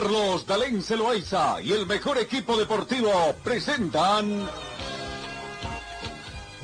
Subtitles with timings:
[0.00, 3.10] Carlos Dalén Celoaiza y el mejor equipo deportivo
[3.44, 4.48] presentan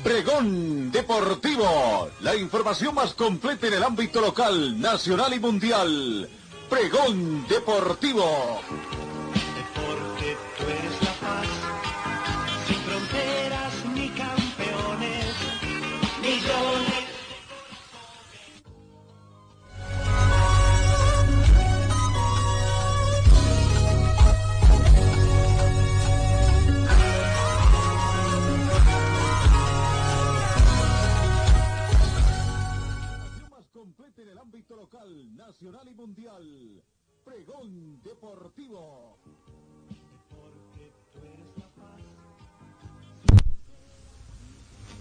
[0.03, 6.27] Pregón Deportivo, la información más completa en el ámbito local, nacional y mundial.
[6.67, 8.59] Pregón Deportivo.
[34.75, 36.43] Local, nacional y mundial.
[37.23, 39.17] Pregón Deportivo.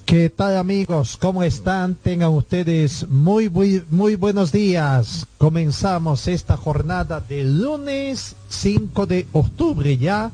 [0.05, 1.16] ¿Qué tal amigos?
[1.16, 1.97] ¿Cómo están?
[1.97, 5.27] Tengan ustedes muy, muy, muy buenos días.
[5.37, 10.31] Comenzamos esta jornada del lunes 5 de octubre ya,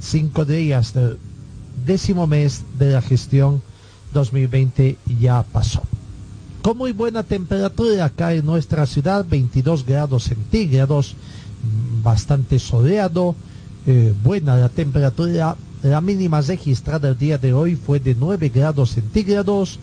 [0.00, 1.18] cinco días del
[1.84, 3.62] décimo mes de la gestión
[4.14, 5.82] 2020 ya pasó.
[6.62, 13.34] Con muy buena temperatura acá en nuestra ciudad, 22 grados centígrados, mm, bastante soleado,
[13.84, 15.56] eh, buena la temperatura.
[15.82, 19.80] La mínima registrada el día de hoy fue de 9 grados centígrados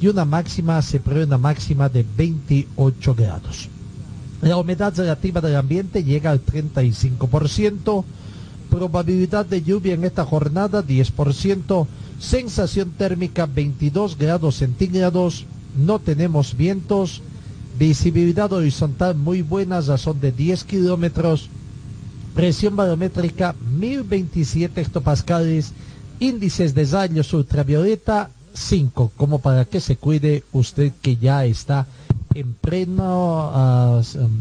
[0.00, 3.68] y una máxima, se prevé una máxima de 28 grados.
[4.42, 8.04] La humedad relativa del ambiente llega al 35%,
[8.68, 11.86] probabilidad de lluvia en esta jornada 10%,
[12.18, 17.22] sensación térmica 22 grados centígrados, no tenemos vientos,
[17.78, 21.48] visibilidad horizontal muy buena, razón de 10 kilómetros,
[22.34, 25.72] presión barométrica 1027 hectopascales,
[26.20, 31.86] índices de rayos ultravioleta 5, como para que se cuide usted que ya está
[32.34, 34.00] en pleno ah,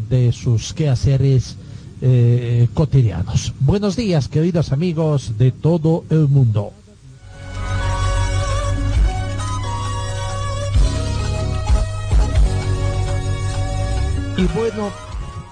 [0.09, 1.55] de sus quehaceres
[2.01, 3.53] eh, cotidianos.
[3.59, 6.71] Buenos días, queridos amigos de todo el mundo.
[14.37, 14.91] Y bueno,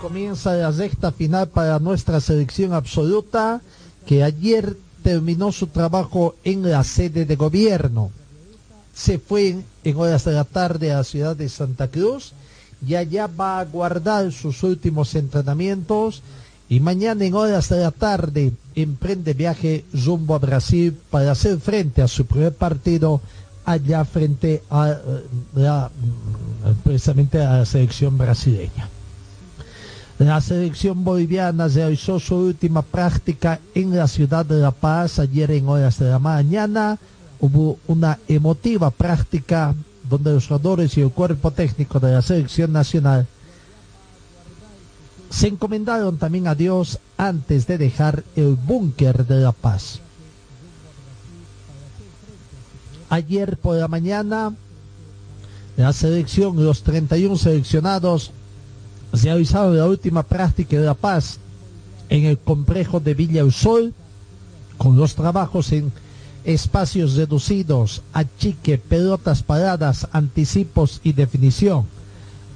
[0.01, 3.61] comienza la recta final para nuestra selección absoluta,
[4.05, 8.11] que ayer terminó su trabajo en la sede de gobierno.
[8.93, 9.55] Se fue
[9.85, 12.33] en horas de la tarde a la ciudad de Santa Cruz
[12.85, 16.21] y allá va a guardar sus últimos entrenamientos
[16.67, 22.01] y mañana en horas de la tarde emprende viaje rumbo a Brasil para hacer frente
[22.01, 23.21] a su primer partido
[23.65, 25.23] allá frente a eh,
[26.83, 28.89] precisamente a la selección brasileña.
[30.19, 35.67] La selección boliviana realizó su última práctica en la ciudad de La Paz ayer en
[35.67, 36.99] horas de la mañana.
[37.39, 39.73] Hubo una emotiva práctica
[40.09, 43.27] donde los jugadores y el cuerpo técnico de la selección nacional
[45.29, 49.99] se encomendaron también a Dios antes de dejar el búnker de La Paz.
[53.13, 54.55] Ayer por la mañana,
[55.77, 58.31] la selección, los 31 seleccionados,
[59.11, 61.37] realizaron la última práctica de La Paz
[62.09, 63.93] en el complejo de Villa Sol,
[64.79, 65.91] con los trabajos en
[66.43, 71.85] espacios reducidos, achique, pelotas paradas, anticipos y definición.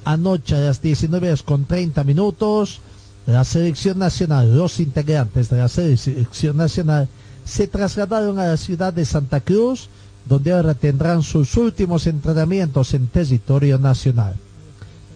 [0.05, 2.79] Anoche a las 19 horas con 30 minutos,
[3.27, 7.07] la selección nacional, los integrantes de la selección nacional,
[7.45, 9.89] se trasladaron a la ciudad de Santa Cruz,
[10.27, 14.35] donde ahora tendrán sus últimos entrenamientos en territorio nacional.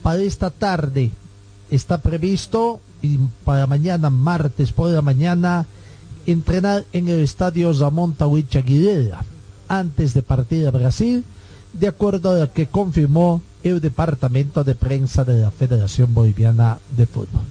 [0.02, 1.12] Para esta tarde
[1.70, 5.66] está previsto, y para mañana, martes por la mañana,
[6.26, 9.24] entrenar en el estadio Ramón Tawich Aguilera,
[9.68, 11.24] antes de partir a Brasil,
[11.74, 17.06] de acuerdo a lo que confirmó el Departamento de Prensa de la Federación Boliviana de
[17.06, 17.42] Fútbol.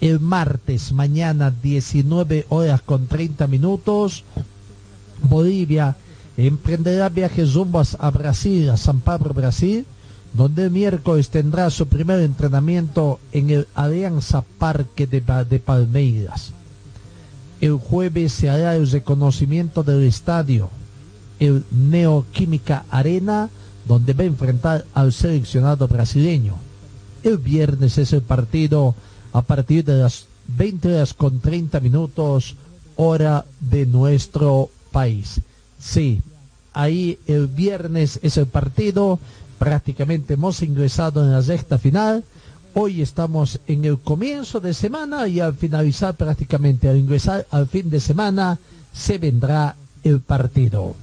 [0.00, 4.24] El martes, mañana, 19 horas con 30 minutos,
[5.22, 5.96] Bolivia
[6.36, 9.84] emprenderá viajes rumbos a Brasil, a San Pablo, Brasil,
[10.32, 16.52] donde el miércoles tendrá su primer entrenamiento en el Alianza Parque de, de Palmeiras.
[17.60, 20.70] El jueves se hará el reconocimiento del estadio,
[21.38, 23.50] el Neoquímica Arena,
[23.86, 26.54] donde va a enfrentar al seleccionado brasileño.
[27.22, 28.94] El viernes es el partido
[29.32, 32.56] a partir de las 20 horas con 30 minutos,
[32.96, 35.40] hora de nuestro país.
[35.78, 36.20] Sí,
[36.72, 39.18] ahí el viernes es el partido,
[39.58, 42.24] prácticamente hemos ingresado en la sexta final.
[42.74, 47.90] Hoy estamos en el comienzo de semana y al finalizar prácticamente, al ingresar al fin
[47.90, 48.58] de semana,
[48.92, 50.94] se vendrá el partido.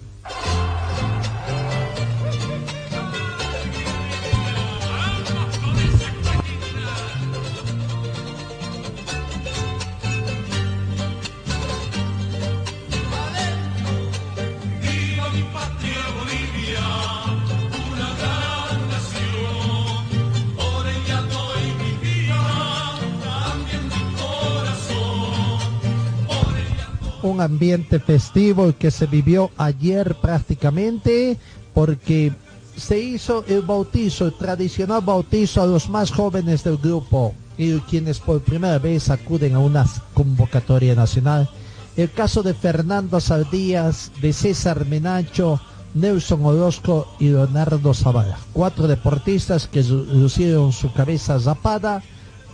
[27.30, 31.38] Un ambiente festivo que se vivió ayer prácticamente
[31.74, 32.34] porque
[32.76, 38.20] se hizo el bautizo, el tradicional bautizo a los más jóvenes del grupo y quienes
[38.20, 41.50] por primera vez acuden a una convocatoria nacional.
[41.98, 45.60] El caso de Fernando Saldías, de César Menacho,
[45.94, 48.38] Nelson Orozco y Leonardo Zavala.
[48.54, 52.02] Cuatro deportistas que lucieron su cabeza zapada,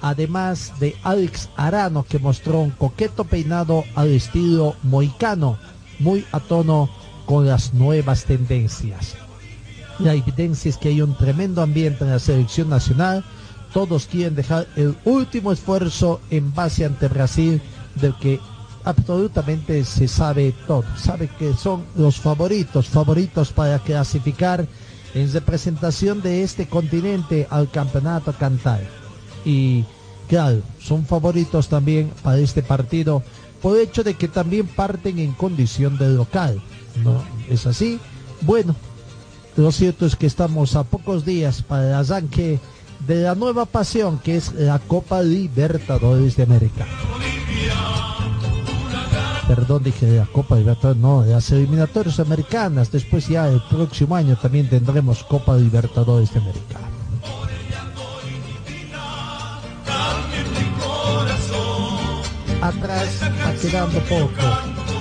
[0.06, 5.58] además de Alex Arano que mostró un coqueto peinado al estilo moicano,
[5.98, 6.92] muy a tono
[7.26, 9.16] con las nuevas tendencias.
[9.98, 13.24] La evidencia es que hay un tremendo ambiente en la selección nacional.
[13.74, 17.60] Todos quieren dejar el último esfuerzo en base ante Brasil,
[17.96, 18.40] del que
[18.84, 20.86] absolutamente se sabe todo.
[21.00, 24.68] Sabe que son los favoritos, favoritos para clasificar
[25.16, 28.82] en representación de este continente al campeonato cantar.
[30.28, 33.24] Claro, son favoritos también para este partido
[33.62, 36.62] por el hecho de que también parten en condición de local.
[37.04, 38.00] ¿No es así?
[38.42, 38.76] Bueno,
[39.58, 42.60] lo cierto es que estamos a pocos días para el arranque
[43.08, 46.86] de la nueva pasión que es la Copa Libertadores de América
[49.48, 52.92] perdón, dije de la Copa Libertadores, no, de las eliminatorias americanas.
[52.92, 56.95] Después ya el próximo año también tendremos Copa Libertadores de América.
[62.66, 64.48] Atrás ha quedando poco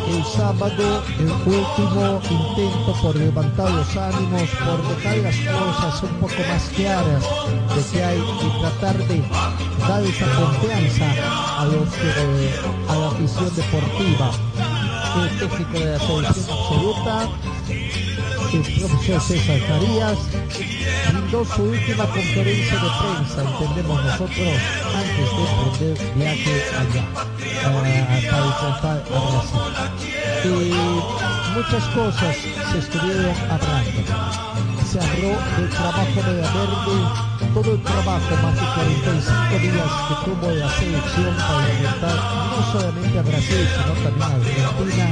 [0.07, 6.35] el sábado el último intento por levantar los ánimos, por dejar las cosas un poco
[6.47, 7.23] más claras
[7.75, 9.23] de que hay y tratar de
[9.89, 11.07] dar esa confianza
[11.59, 11.89] a los
[12.91, 14.31] a la afición deportiva.
[15.17, 17.29] El técnico de la selección absoluta,
[18.53, 20.19] el profesor César Carías,
[21.11, 24.49] brindó su última conferencia de prensa, entendemos nosotros,
[24.95, 27.05] antes de emprender viaje allá,
[27.63, 28.43] para enfrentar
[28.83, 29.63] a Brasil.
[30.45, 30.73] Y
[31.57, 32.37] muchas cosas
[32.73, 34.74] se estuvieron hablando.
[34.95, 40.71] Habló del trabajo de Verde, todo el trabajo más de 45 días que tuvo la
[40.71, 42.17] selección para enfrentar
[42.51, 45.05] no solamente a Brasil, sino también a Argentina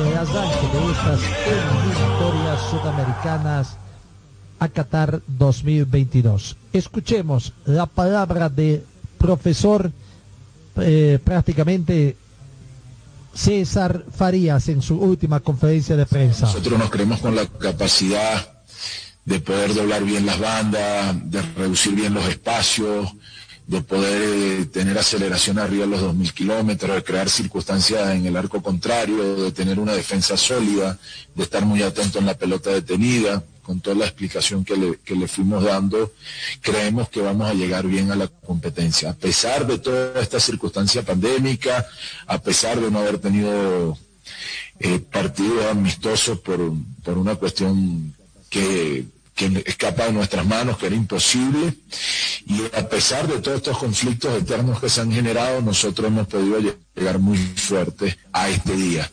[0.00, 3.76] en el arranque de estas eliminatorias sudamericanas
[4.58, 6.56] a Qatar 2022.
[6.72, 8.84] Escuchemos la palabra de
[9.18, 9.92] profesor
[10.80, 12.16] eh, prácticamente
[13.32, 16.46] César Farías en su última conferencia de prensa.
[16.46, 18.53] Nosotros nos creemos con la capacidad
[19.24, 23.10] de poder doblar bien las bandas, de reducir bien los espacios,
[23.66, 28.36] de poder eh, tener aceleración arriba de los 2.000 kilómetros, de crear circunstancias en el
[28.36, 30.98] arco contrario, de tener una defensa sólida,
[31.34, 35.64] de estar muy atento en la pelota detenida con toda la explicación que le, fuimos
[35.64, 36.12] dando,
[36.60, 39.08] creemos que vamos a llegar bien a la competencia.
[39.08, 41.86] A pesar de toda esta circunstancia pandémica,
[42.26, 43.96] a pesar de no haber tenido
[44.80, 48.14] eh, partidos amistosos por, por una cuestión
[48.50, 51.74] que que escapa de nuestras manos, que era imposible.
[52.46, 56.58] Y a pesar de todos estos conflictos eternos que se han generado, nosotros hemos podido
[56.94, 59.10] llegar muy fuerte a este día.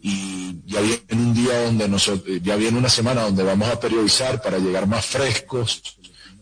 [0.00, 4.40] Y ya viene un día donde nosotros, ya viene una semana donde vamos a periodizar
[4.40, 5.82] para llegar más frescos,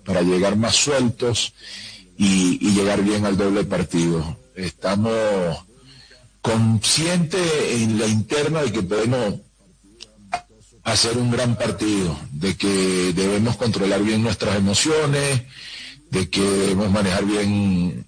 [0.05, 1.55] para llegar más sueltos
[2.19, 4.37] y, y llegar bien al doble partido.
[4.55, 5.65] Estamos
[6.43, 9.37] conscientes en la interna de que podemos
[10.85, 15.43] hacer un gran partido, de que debemos controlar bien nuestras emociones,
[16.11, 18.07] de que debemos manejar bien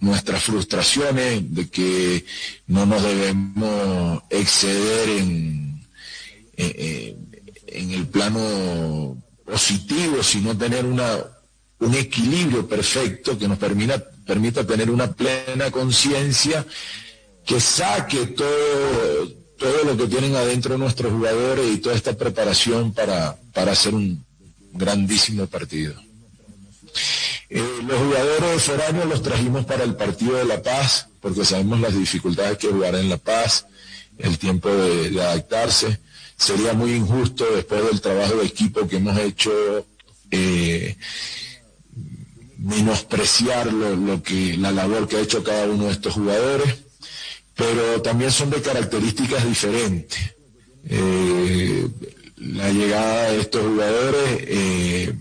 [0.00, 2.24] nuestras frustraciones, de que
[2.66, 5.86] no nos debemos exceder en,
[6.56, 11.18] en, el plano positivo, sino tener una,
[11.78, 16.66] un equilibrio perfecto que nos permita, permita tener una plena conciencia
[17.46, 23.36] que saque todo todo lo que tienen adentro nuestros jugadores y toda esta preparación para,
[23.52, 24.24] para hacer un
[24.72, 25.94] grandísimo partido.
[27.48, 31.96] Eh, los jugadores foráneos los trajimos para el partido de La Paz, porque sabemos las
[31.96, 33.66] dificultades que jugar en La Paz,
[34.18, 36.00] el tiempo de, adaptarse.
[36.36, 39.86] Sería muy injusto después del trabajo de equipo que hemos hecho
[40.30, 40.96] eh,
[42.58, 46.85] menospreciar lo que, la labor que ha hecho cada uno de estos jugadores
[47.56, 50.36] pero también son de características diferentes.
[50.84, 51.88] Eh,
[52.36, 55.14] la llegada de estos jugadores, eh,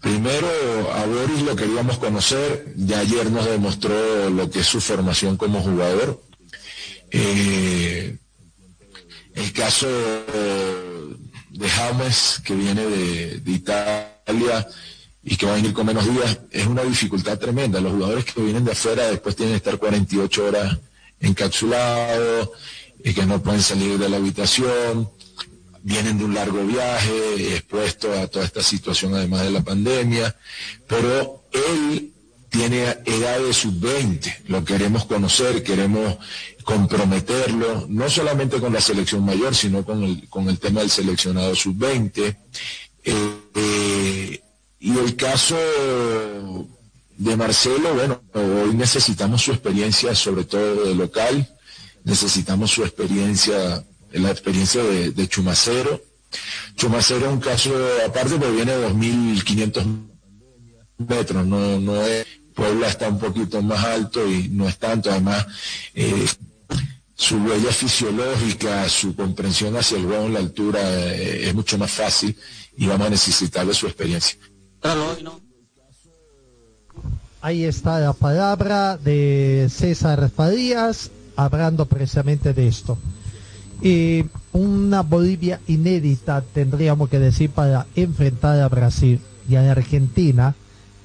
[0.00, 0.48] primero
[0.92, 5.62] a Boris lo queríamos conocer, ya ayer nos demostró lo que es su formación como
[5.62, 6.22] jugador.
[7.10, 8.18] Eh,
[9.34, 14.68] el caso de James, que viene de, de Italia,
[15.22, 17.80] y que va a venir con menos días, es una dificultad tremenda.
[17.80, 20.78] Los jugadores que vienen de afuera después tienen que estar 48 horas
[21.20, 22.52] encapsulado
[23.02, 25.10] y que no pueden salir de la habitación,
[25.82, 30.34] vienen de un largo viaje, expuestos a toda esta situación además de la pandemia,
[30.88, 32.12] pero él
[32.48, 36.16] tiene edad de sub-20, lo queremos conocer, queremos
[36.64, 41.54] comprometerlo, no solamente con la selección mayor, sino con el, con el tema del seleccionado
[41.54, 42.36] sub-20.
[43.04, 43.14] Eh,
[43.54, 44.40] eh,
[44.80, 45.56] y el caso
[47.18, 51.48] de Marcelo, bueno, hoy necesitamos su experiencia, sobre todo de local,
[52.04, 56.02] necesitamos su experiencia, la experiencia de, Chumacero.
[56.76, 57.72] Chumacero es un caso
[58.06, 60.08] aparte, porque viene de 2.500
[60.98, 65.46] metros, no, no es, Puebla está un poquito más alto y no es tanto, además
[65.94, 66.26] eh,
[67.14, 71.90] su huella fisiológica, su comprensión hacia el juego en la altura eh, es mucho más
[71.90, 72.36] fácil
[72.76, 74.38] y vamos a necesitar de su experiencia.
[77.42, 82.98] Ahí está la palabra de César Fadías hablando precisamente de esto.
[83.82, 90.54] Y una Bolivia inédita tendríamos que decir para enfrentar a Brasil y a Argentina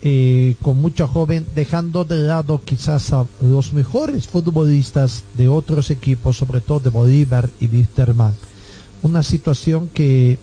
[0.01, 6.38] eh, con mucho joven, dejando de lado quizás a los mejores futbolistas de otros equipos,
[6.38, 8.33] sobre todo de Bolívar y Wisterman.
[9.03, 10.39] Una situación que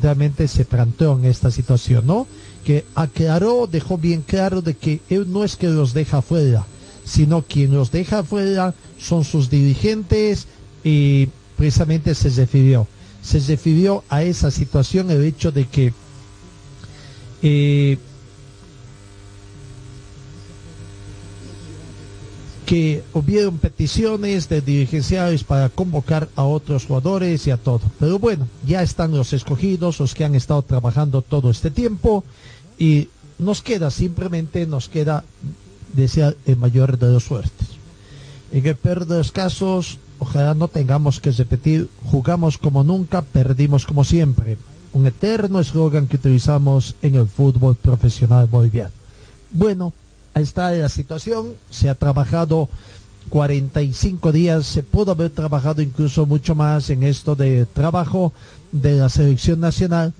[0.00, 2.26] realmente se planteó en esta situación, ¿no?
[2.66, 6.66] Que aclaró, dejó bien claro de que él no es que los deja fuera,
[7.04, 10.48] sino quien los deja fuera son sus dirigentes
[10.82, 12.88] y precisamente se refirió.
[13.22, 15.94] Se refirió a esa situación el hecho de que
[17.42, 17.98] eh,
[22.66, 27.82] que hubieron peticiones de dirigenciales para convocar a otros jugadores y a todo.
[28.00, 32.24] Pero bueno, ya están los escogidos, los que han estado trabajando todo este tiempo
[32.78, 35.24] y nos queda, simplemente nos queda
[35.92, 37.68] desear el mayor de los suertes.
[38.52, 43.84] En el peor de los casos, ojalá no tengamos que repetir, jugamos como nunca, perdimos
[43.86, 44.56] como siempre.
[44.92, 48.92] Un eterno eslogan que utilizamos en el fútbol profesional boliviano.
[49.50, 49.92] Bueno,
[50.34, 52.68] ahí está la situación, se ha trabajado
[53.28, 58.32] 45 días, se pudo haber trabajado incluso mucho más en esto de trabajo
[58.72, 60.12] de la selección nacional,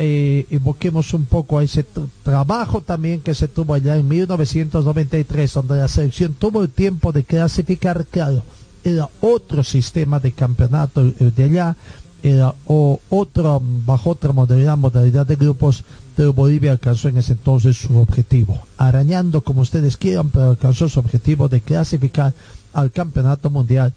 [0.00, 1.84] eh, invoquemos un poco a ese
[2.22, 7.24] trabajo también que se tuvo allá en 1993, donde la selección tuvo el tiempo de
[7.24, 8.44] clasificar, claro,
[8.84, 11.76] era otro sistema de campeonato de allá,
[12.22, 15.84] era o otro, bajo otra modalidad, modalidad de grupos,
[16.16, 21.00] pero Bolivia alcanzó en ese entonces su objetivo, arañando como ustedes quieran, pero alcanzó su
[21.00, 22.34] objetivo de clasificar
[22.72, 23.92] al campeonato mundial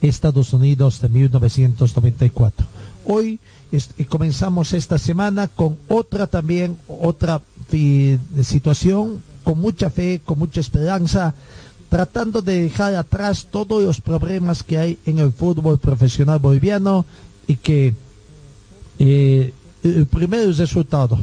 [0.00, 2.66] Estados Unidos de 1994.
[3.04, 3.40] Hoy
[4.08, 7.40] comenzamos esta semana con otra también, otra
[8.42, 11.34] situación, con mucha fe, con mucha esperanza,
[11.88, 17.04] tratando de dejar atrás todos los problemas que hay en el fútbol profesional boliviano
[17.46, 17.94] y que
[18.98, 21.18] eh, el primer resultado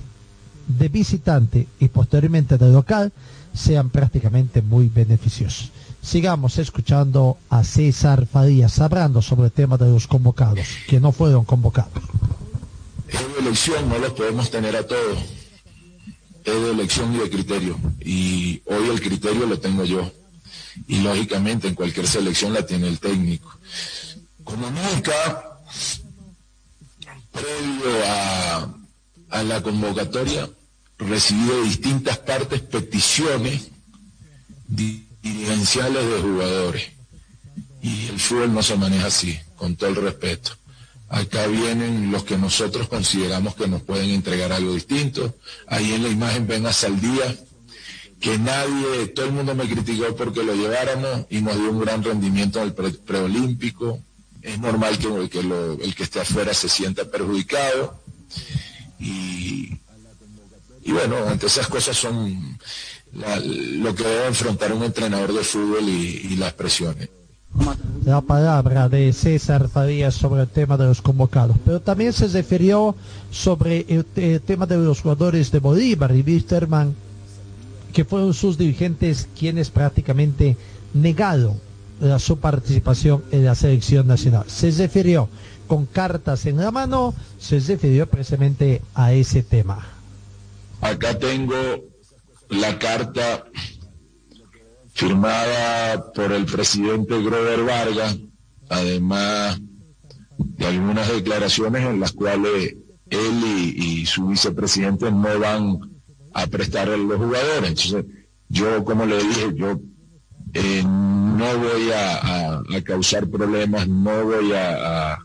[0.67, 3.11] de visitante y posteriormente de local
[3.53, 5.71] sean prácticamente muy beneficiosos.
[6.01, 11.45] Sigamos escuchando a César Farías hablando sobre el tema de los convocados, que no fueron
[11.45, 11.91] convocados.
[13.07, 15.19] Es de elección, no los podemos tener a todos.
[16.45, 17.77] Es de elección y de criterio.
[17.99, 20.09] Y hoy el criterio lo tengo yo.
[20.87, 23.53] Y lógicamente en cualquier selección la tiene el técnico.
[24.43, 25.59] Como nunca,
[27.31, 28.73] previo a,
[29.31, 30.49] a la convocatoria,
[30.97, 33.69] recibí de distintas partes peticiones
[35.33, 36.83] de jugadores.
[37.81, 40.51] Y el fútbol no se maneja así, con todo el respeto.
[41.09, 45.35] Acá vienen los que nosotros consideramos que nos pueden entregar algo distinto.
[45.67, 47.35] Ahí en la imagen ven a Saldía,
[48.19, 52.03] que nadie, todo el mundo me criticó porque lo lleváramos y nos dio un gran
[52.03, 53.99] rendimiento en el preolímpico.
[54.41, 55.07] es normal que,
[55.39, 57.99] el que esté afuera se sienta perjudicado.
[58.99, 59.79] Y,
[60.85, 62.59] bueno, ante esas cosas son
[63.13, 67.09] lo que debe enfrentar un entrenador de fútbol y las presiones
[68.05, 72.95] la palabra de César Farías sobre el tema de los convocados, pero también se refirió
[73.31, 74.05] sobre el,
[74.41, 76.95] tema de los jugadores de Bolívar y Wisterman,
[77.93, 80.57] que fueron sus dirigentes quienes prácticamente
[80.93, 81.59] negaron
[82.17, 84.45] su participación en la selección nacional.
[84.47, 85.27] Se refirió
[85.67, 89.85] con cartas en la mano, se refirió precisamente a ese tema.
[90.81, 91.55] Acá tengo
[92.49, 93.45] la carta
[94.93, 98.17] firmada por el presidente Grover Vargas,
[98.69, 99.59] además
[100.37, 102.75] de algunas declaraciones en las cuales
[103.09, 103.43] él
[103.75, 105.79] y, su vicepresidente no van
[106.33, 107.69] a prestar a los jugadores.
[107.69, 108.05] Entonces,
[108.49, 109.79] yo, como le dije, yo
[110.53, 115.17] eh, no voy a, causar problemas, no voy a,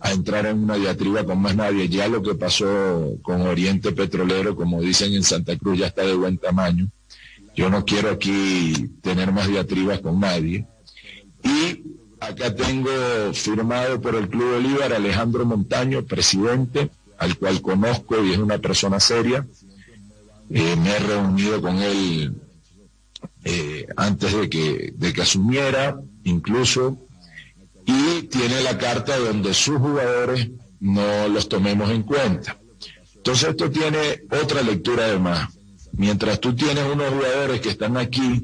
[0.00, 1.88] a, entrar en una diatriba con más nadie.
[1.88, 6.14] Ya lo que pasó con Oriente Petrolero, como dicen en Santa Cruz, ya está de
[6.14, 6.88] buen tamaño.
[7.54, 10.66] Yo no quiero aquí tener más diatribas con nadie.
[11.42, 11.82] Y
[12.20, 12.90] acá tengo
[13.32, 19.00] firmado por el Club Bolívar Alejandro Montaño, presidente, al cual conozco y es una persona
[19.00, 19.46] seria.
[20.50, 22.34] Eh, me he reunido con él
[23.44, 26.98] eh, antes de que, de que asumiera, incluso,
[27.86, 32.58] y tiene la carta donde sus jugadores no los tomemos en cuenta.
[33.16, 35.50] Entonces esto tiene otra lectura además.
[35.92, 38.42] Mientras tú tienes unos jugadores que están aquí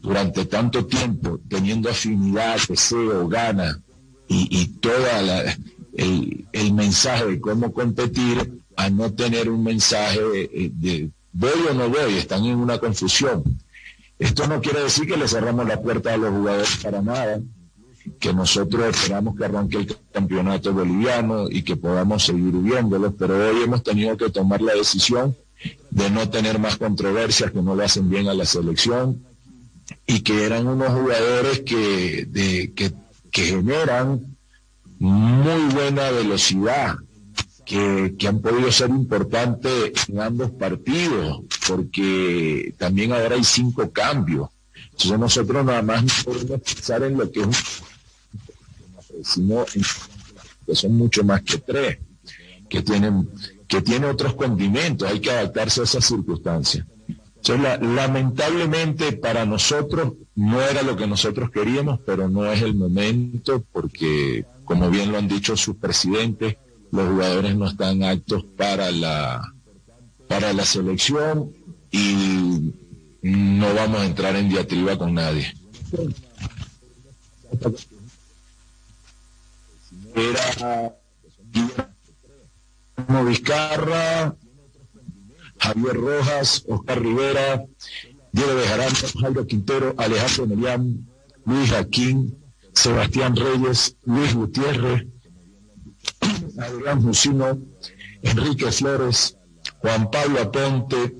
[0.00, 3.80] durante tanto tiempo, teniendo afinidad, deseo, gana
[4.28, 5.54] y, y toda
[5.94, 11.88] el, mensaje de cómo competir, a no tener un mensaje de, de voy o no
[11.88, 13.44] voy, están en una confusión.
[14.18, 17.40] Esto no quiere decir que le cerramos la puerta a los jugadores para nada,
[18.18, 23.62] que nosotros esperamos que arranque el campeonato boliviano y que podamos seguir viéndolo, pero hoy
[23.62, 25.36] hemos tenido que tomar la decisión
[25.90, 29.24] de no tener más controversias que no le hacen bien a la selección
[30.06, 32.28] y que eran unos jugadores que,
[32.74, 32.92] que,
[33.30, 34.34] que generan
[34.98, 36.96] muy buena velocidad,
[37.64, 44.48] que, han podido ser importantes en ambos partidos, porque también ahora hay cinco cambios.
[44.92, 47.54] Entonces nosotros nada más no podemos pensar en lo que es un
[49.22, 49.64] sino
[50.66, 51.98] que son mucho más que tres,
[52.68, 53.28] que tienen,
[53.68, 56.86] que tiene otros condimentos, hay que adaptarse a esas circunstancias.
[57.46, 64.46] Lamentablemente para nosotros no era lo que nosotros queríamos, pero no es el momento porque,
[64.64, 66.56] como bien lo han dicho sus presidentes,
[66.90, 69.52] los jugadores no están aptos para la,
[70.26, 71.50] para la selección
[71.90, 72.72] y
[73.22, 75.52] no vamos a entrar en diatriba con nadie.
[80.14, 80.94] Era
[81.50, 84.36] Guillermo Vizcarra,
[85.58, 87.64] Javier Rojas, Oscar Rivera,
[88.32, 91.06] Diego Bejarán, Jairo Quintero, Alejandro Melián,
[91.44, 92.36] Luis Jaquín,
[92.72, 95.06] Sebastián Reyes, Luis Gutiérrez,
[96.58, 97.58] Adrián Jusino,
[98.22, 99.36] Enrique Flores,
[99.78, 101.16] Juan Pablo Aponte,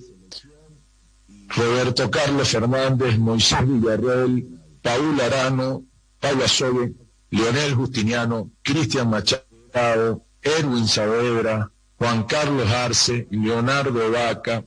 [1.49, 4.45] Roberto Carlos Fernández, Moisés Villarreal,
[4.83, 5.85] Paul Arano,
[6.21, 6.95] Pablo Azogue,
[7.35, 14.65] Leonel Justiniano, Cristian Machado, Erwin Saavedra, Juan Carlos Arce, Leonardo Vaca,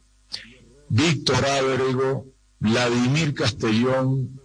[0.89, 2.25] Víctor Ábrego,
[2.59, 4.39] Vladimir Castellón,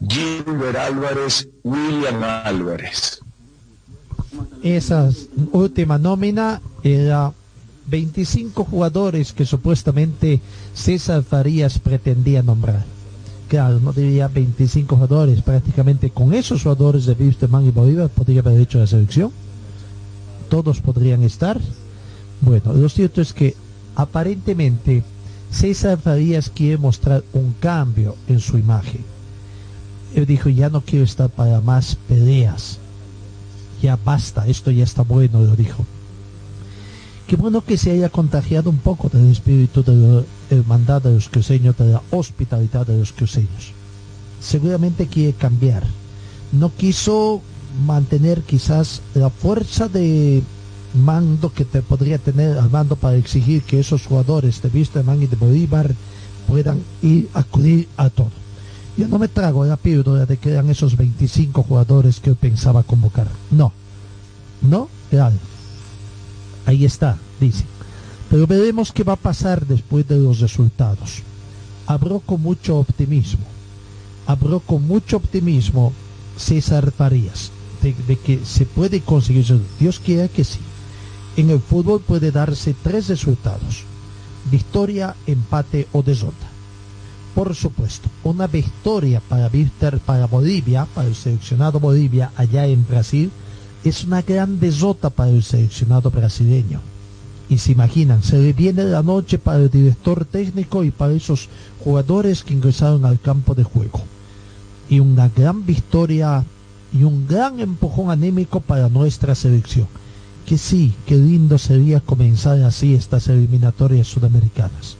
[0.00, 3.20] Gilbert Álvarez, William Álvarez
[4.62, 5.10] esa
[5.52, 7.32] última nómina era
[7.86, 10.40] 25 jugadores que supuestamente
[10.74, 12.84] César Farías pretendía nombrar.
[13.52, 18.78] No diría 25 jugadores, prácticamente con esos jugadores de Wisterman y Bolívar podría haber hecho
[18.78, 19.32] la selección.
[20.48, 21.60] Todos podrían estar.
[22.40, 23.56] Bueno, lo cierto es que
[23.96, 25.02] aparentemente
[25.50, 29.04] César Farías quiere mostrar un cambio en su imagen.
[30.14, 32.78] Él dijo, ya no quiero estar para más peleas
[33.80, 35.84] ya basta, esto ya está bueno, lo dijo.
[37.26, 41.76] Qué bueno que se haya contagiado un poco del espíritu de hermandad de los cruceños,
[41.76, 43.72] de la hospitalidad de los cruceños.
[44.40, 45.84] Seguramente quiere cambiar.
[46.52, 47.42] No quiso
[47.86, 50.42] mantener quizás la fuerza de
[50.94, 55.26] mando que te podría tener al mando para exigir que esos jugadores de Wisterman y
[55.26, 55.94] de Bolívar
[56.48, 58.30] puedan ir a acudir a todo.
[58.96, 63.28] Yo no me trago la píldora de que eran esos 25 jugadores que pensaba convocar.
[63.50, 63.72] No.
[64.60, 65.38] No, real.
[66.66, 67.64] Ahí está, dice.
[68.30, 71.22] Pero veremos qué va a pasar después de los resultados.
[71.86, 73.44] Abro con mucho optimismo.
[74.26, 75.92] Abro con mucho optimismo
[76.36, 77.50] César Farías
[77.82, 79.60] de, que se puede conseguir.
[79.78, 80.60] Dios quiera que sí.
[81.36, 83.84] En el fútbol puede darse tres resultados.
[84.50, 86.50] Victoria, empate o desota
[87.34, 93.30] por supuesto, una victoria para Víctor, para Bolivia, para el seleccionado Bolivia allá en Brasil,
[93.84, 96.80] es una gran desota para el seleccionado brasileño.
[97.50, 101.48] Y se imaginan, se viene la noche para el director técnico y para esos
[101.84, 104.00] jugadores que ingresaron al campo de juego.
[104.88, 106.44] Y una gran victoria
[106.92, 109.88] y un gran empujón anímico para nuestra selección.
[110.46, 114.96] Que sí, qué lindo sería comenzar así estas eliminatorias sudamericanas.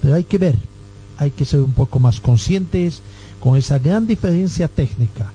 [0.00, 0.56] Pero hay que ver,
[1.18, 3.00] hay que ser un poco más conscientes
[3.40, 5.32] con esa gran diferencia técnica.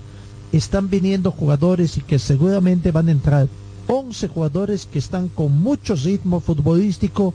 [0.51, 3.47] Están viniendo jugadores y que seguramente van a entrar
[3.87, 7.33] 11 jugadores que están con mucho ritmo futbolístico.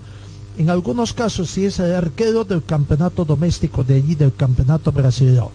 [0.59, 5.51] En algunos casos, si es el arquero del campeonato doméstico de allí, del campeonato brasileño.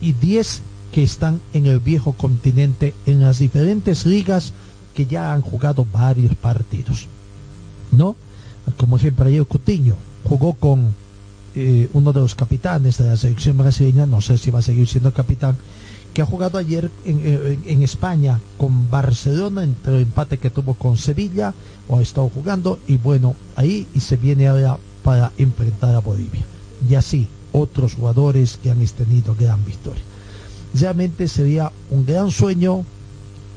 [0.00, 4.52] y 10 que están en el viejo continente en las diferentes ligas
[4.94, 7.06] que ya han jugado varios partidos.
[7.90, 8.14] ¿No?
[8.76, 10.94] Como ejemplo, ayer Cutiño jugó con
[11.54, 14.86] eh, uno de los capitanes de la selección brasileña, no sé si va a seguir
[14.86, 15.56] siendo capitán,
[16.12, 21.54] que ha jugado ayer en, España con Barcelona, entre el empate que tuvo con Sevilla,
[21.88, 26.44] o ha estado jugando, y bueno, ahí y se viene ahora para enfrentar a Bolivia.
[26.88, 30.02] Y así, otros jugadores que han tenido gran victoria.
[30.74, 32.84] Realmente sería un gran sueño,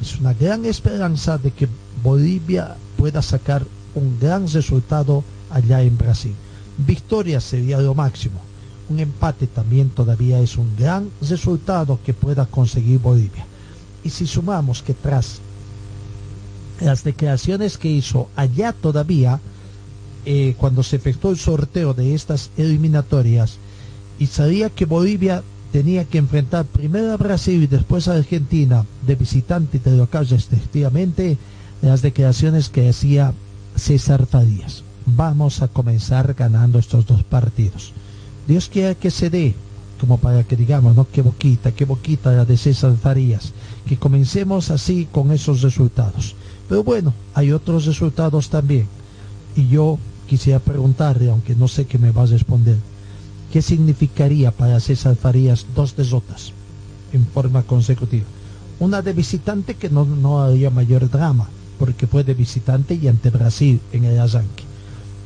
[0.02, 1.68] es una gran esperanza de que
[2.04, 3.65] Bolivia pueda sacar
[3.96, 6.36] un gran resultado allá en Brasil.
[6.78, 8.41] Victoria sería lo máximo.
[8.89, 13.45] Un empate también todavía es un gran resultado que pueda conseguir Bolivia.
[14.04, 15.39] Y si sumamos que tras
[16.80, 19.39] las declaraciones que hizo allá todavía,
[20.26, 23.58] eh, cuando se efectuó el sorteo de estas eliminatorias,
[24.19, 29.15] y sabía que Bolivia tenía que enfrentar primero a Brasil y después a Argentina de
[29.15, 31.38] visitante y de local respectivamente,
[31.82, 33.34] las declaraciones que hacía
[33.76, 37.93] César Farías vamos a comenzar ganando estos dos partidos.
[38.47, 39.55] Dios quiere que se dé,
[39.99, 43.53] como para que digamos, no, qué boquita, qué boquita la de César Farías,
[43.88, 46.36] que comencemos así con esos resultados.
[46.69, 48.88] Pero bueno, hay otros resultados también.
[49.55, 52.77] Y yo quisiera preguntarle, aunque no sé qué me va a responder,
[53.51, 56.51] ¿qué significaría para César Farías dos desotas
[57.13, 58.25] en forma consecutiva?
[58.79, 63.29] Una de visitante que no, no haría mayor drama, porque fue de visitante y ante
[63.31, 64.75] Brasil en el arranque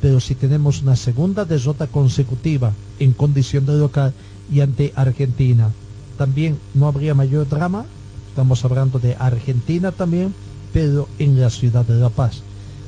[0.00, 4.14] pero si tenemos una segunda derrota consecutiva en condición de local
[4.52, 5.70] y ante Argentina,
[6.16, 7.84] también no habría mayor drama.
[8.28, 10.34] Estamos hablando de Argentina también,
[10.72, 12.42] pero en la ciudad de La Paz.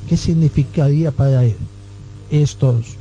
[0.08, 1.56] ¿Qué significaría para él
[2.30, 2.96] estos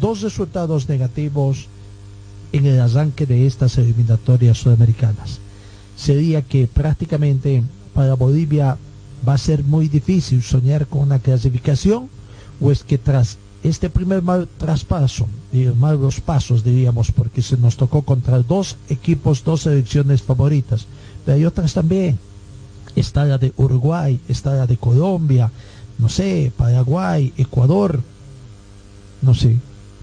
[0.00, 1.66] dos resultados negativos
[2.52, 5.40] en el arranque de estas eliminatorias sudamericanas?
[5.96, 8.78] Sería que prácticamente para Bolivia
[9.26, 12.08] va a ser muy difícil soñar con una clasificación
[12.60, 15.26] o es que tras este primer mal traspaso,
[15.78, 20.86] malos pasos diríamos, porque se nos tocó contra dos equipos, dos selecciones favoritas,
[21.24, 22.18] pero hay otras también.
[22.96, 25.50] Está la de Uruguay, está la de Colombia,
[25.98, 28.00] no sé, Paraguay, Ecuador,
[29.22, 29.56] no sé,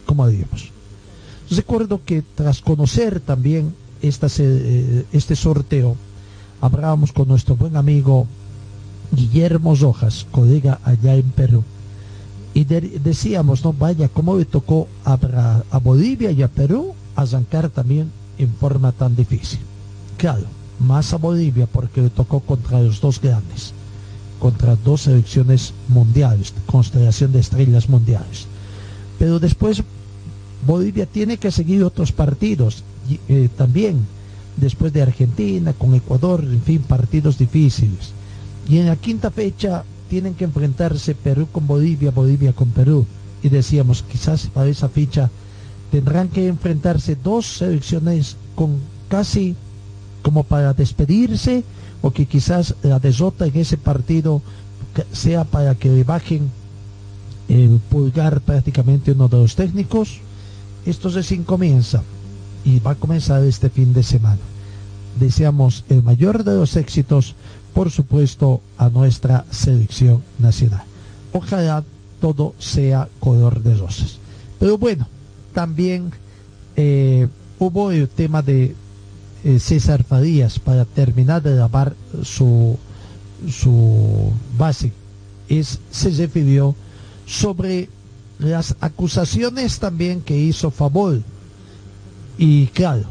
[0.06, 0.69] ¿cómo diríamos?
[1.49, 5.95] Recuerdo que tras conocer también eh, este sorteo,
[6.62, 8.28] hablábamos con nuestro buen amigo
[9.12, 11.63] Guillermo Rojas, colega allá en Perú,
[12.56, 15.20] y decíamos, no vaya, cómo le tocó a,
[15.72, 19.60] a, Bolivia y a Perú arrancar también en forma tan difícil.
[20.18, 20.46] Claro,
[20.80, 23.74] más a Bolivia porque le tocó contra los dos grandes,
[24.39, 28.48] contra dos selecciones mundiales, constelación de estrellas mundiales.
[29.20, 29.84] Pero después
[30.65, 32.86] Bolivia tiene que seguir otros partidos
[33.28, 34.00] eh, también,
[34.56, 38.13] después de Argentina, con Ecuador, en fin, partidos difíciles.
[38.70, 43.06] Y en la quinta fecha tienen que enfrentarse Perú con Bolivia, Bolivia con Perú.
[43.44, 45.30] Y decíamos, quizás para esa ficha
[45.91, 49.56] tendrán que enfrentarse dos selecciones con casi
[50.22, 51.63] como para despedirse
[52.02, 54.41] o que quizás la desota en ese partido
[55.12, 56.50] sea para que le bajen
[57.48, 60.20] el pulgar prácticamente uno de los técnicos.
[60.86, 62.04] Esto recién comienza
[62.63, 64.41] y va a comenzar este fin de semana.
[65.20, 67.36] Deseamos el mayor de los éxitos
[67.75, 70.83] por supuesto, a nuestra selección nacional.
[71.33, 71.83] Ojalá
[72.21, 74.17] todo sea color de rosas.
[74.57, 75.05] Pero bueno,
[75.53, 76.11] también
[76.77, 77.27] eh,
[77.59, 78.73] hubo el tema de
[79.43, 82.77] eh, César Farías para terminar de lavar su,
[83.51, 84.93] su base.
[85.49, 86.75] Es, se refirió
[87.25, 87.89] sobre
[88.39, 91.25] las acusaciones también que hizo Favol.
[92.38, 93.03] Y claro,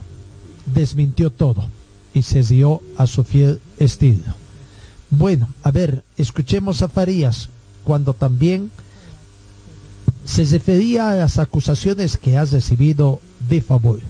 [0.64, 1.68] desmintió todo
[2.14, 4.44] y se dio a su fiel estilo.
[5.16, 7.48] Bueno, a ver, escuchemos a Farías
[7.85, 8.72] cuando también
[10.24, 14.00] se refería a las acusaciones que has recibido de favor.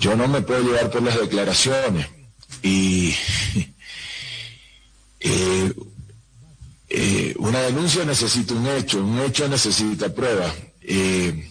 [0.00, 2.06] Yo no me puedo llevar por las declaraciones
[2.62, 3.10] y
[5.20, 5.74] eh,
[6.88, 10.50] eh, una denuncia necesita un hecho, un hecho necesita prueba.
[10.80, 11.50] Eh,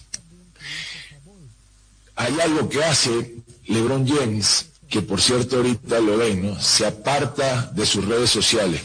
[2.15, 3.35] hay algo que hace
[3.67, 6.61] LeBron James que por cierto ahorita lo ven, ¿no?
[6.61, 8.81] se aparta de sus redes sociales.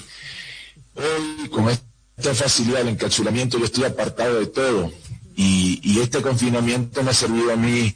[0.94, 4.92] Hoy, con esta facilidad del encapsulamiento, yo estoy apartado de todo.
[5.34, 7.94] Y, este confinamiento me ha servido a mí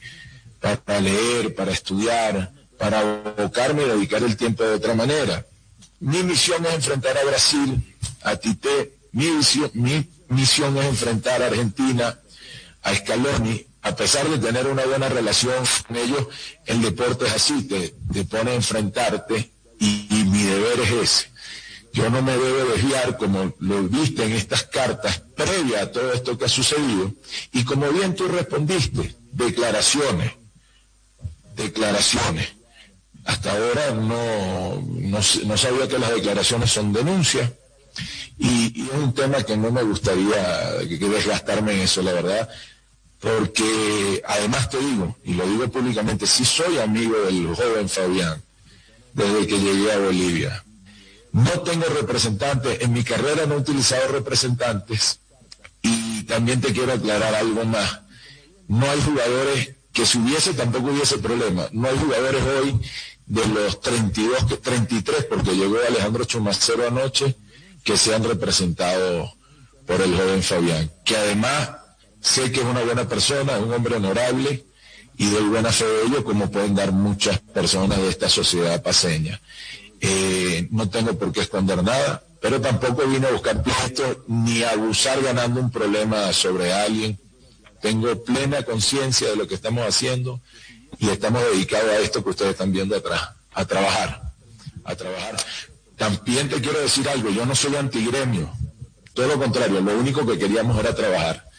[0.58, 5.46] para leer, para estudiar, para abocarme y dedicar el tiempo de otra manera.
[6.00, 9.26] Mi misión es enfrentar a Brasil, a Tite, mi,
[9.74, 12.18] mi misión es enfrentar a Argentina,
[12.82, 16.26] a Scaloni, a pesar de tener una buena relación con ellos,
[16.66, 21.30] el deporte es así, te, pone a enfrentarte y, mi deber es ese.
[21.92, 26.38] Yo no me debo desviar, como lo viste en estas cartas, previa a todo esto
[26.38, 27.12] que ha sucedido,
[27.52, 30.32] y como bien tú respondiste, declaraciones,
[31.56, 32.48] declaraciones.
[33.24, 37.50] Hasta ahora no, no, sabía que las declaraciones son denuncias,
[38.38, 42.48] y, es un tema que no me gustaría que, desgastarme en eso, la verdad,
[43.20, 48.42] porque además te digo, y lo digo públicamente, si soy amigo del joven Fabián
[49.12, 50.64] desde que llegué a Bolivia.
[51.32, 55.20] No tengo representantes, en mi carrera no he utilizado representantes
[55.82, 58.00] y también te quiero aclarar algo más.
[58.68, 61.68] No hay jugadores que si hubiese tampoco hubiese problema.
[61.72, 62.80] No hay jugadores hoy
[63.26, 67.36] de los 32, que 33, porque llegó Alejandro Chumacero anoche,
[67.84, 69.32] que se han representado
[69.86, 71.70] por el joven Fabián, que además
[72.20, 74.64] sé que es una buena persona, un hombre honorable
[75.16, 79.40] y de buena fe de ello, como pueden dar muchas personas de esta sociedad paseña.
[80.00, 84.70] Eh, no tengo por qué esconder nada, pero tampoco vine a buscar pleito ni a
[84.70, 87.18] abusar ganando un problema sobre alguien.
[87.82, 90.40] Tengo plena conciencia de lo que estamos haciendo
[90.98, 94.32] y estamos dedicados a esto que ustedes están viendo atrás, a trabajar,
[94.84, 95.36] a trabajar.
[95.96, 98.50] También te quiero decir algo, yo no soy antigremio,
[99.12, 101.49] todo lo contrario, lo único que queríamos era trabajar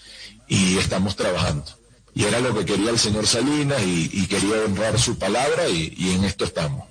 [0.52, 1.64] y estamos trabajando.
[2.14, 6.26] Y era lo que quería el señor Salinas y, quería honrar su palabra y en
[6.26, 6.91] esto estamos.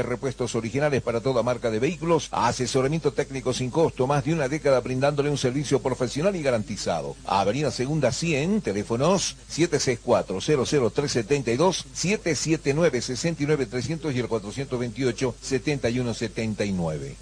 [0.00, 4.80] repuestos originales para toda marca de vehículos, asesoramiento técnico sin costo, más de una década
[4.80, 7.16] brindándole un servicio profesional y garantizado.
[7.26, 17.16] Avenida Segunda 100, teléfonos 764-00372, 779-69300 y el 428-7179.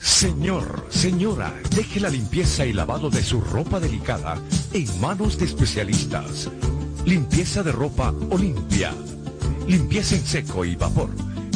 [0.00, 4.40] Señor, señora, deje la limpieza y lavado de su ropa delicada
[4.72, 6.48] en manos de especialistas.
[7.04, 8.94] Limpieza de ropa Olimpia.
[9.66, 11.10] Limpieza en seco y vapor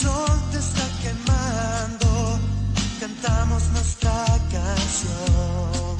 [0.00, 2.08] sol te está quemando,
[3.00, 5.96] cantamos nuestra canción.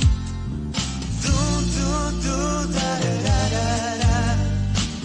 [1.24, 1.36] Du,
[1.76, 1.90] du,
[2.24, 2.38] du,
[2.76, 2.90] da,
[3.26, 4.18] da, da, da,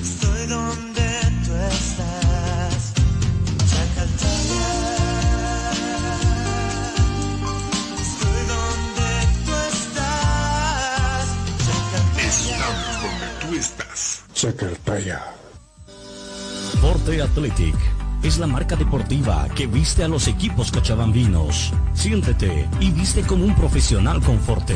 [0.01, 1.08] Estoy donde
[1.45, 2.79] tú estás.
[3.71, 4.65] Chacaltaya.
[8.05, 9.10] Estoy donde
[9.45, 11.25] tú estás.
[11.65, 12.27] Chacaltaya.
[12.29, 14.23] Estamos donde tú estás.
[14.34, 15.19] Chacartaya.
[16.81, 17.94] Forte Athletic
[18.28, 21.72] es la marca deportiva que viste a los equipos cochabambinos.
[21.94, 24.76] Siéntete y viste como un profesional con Forte.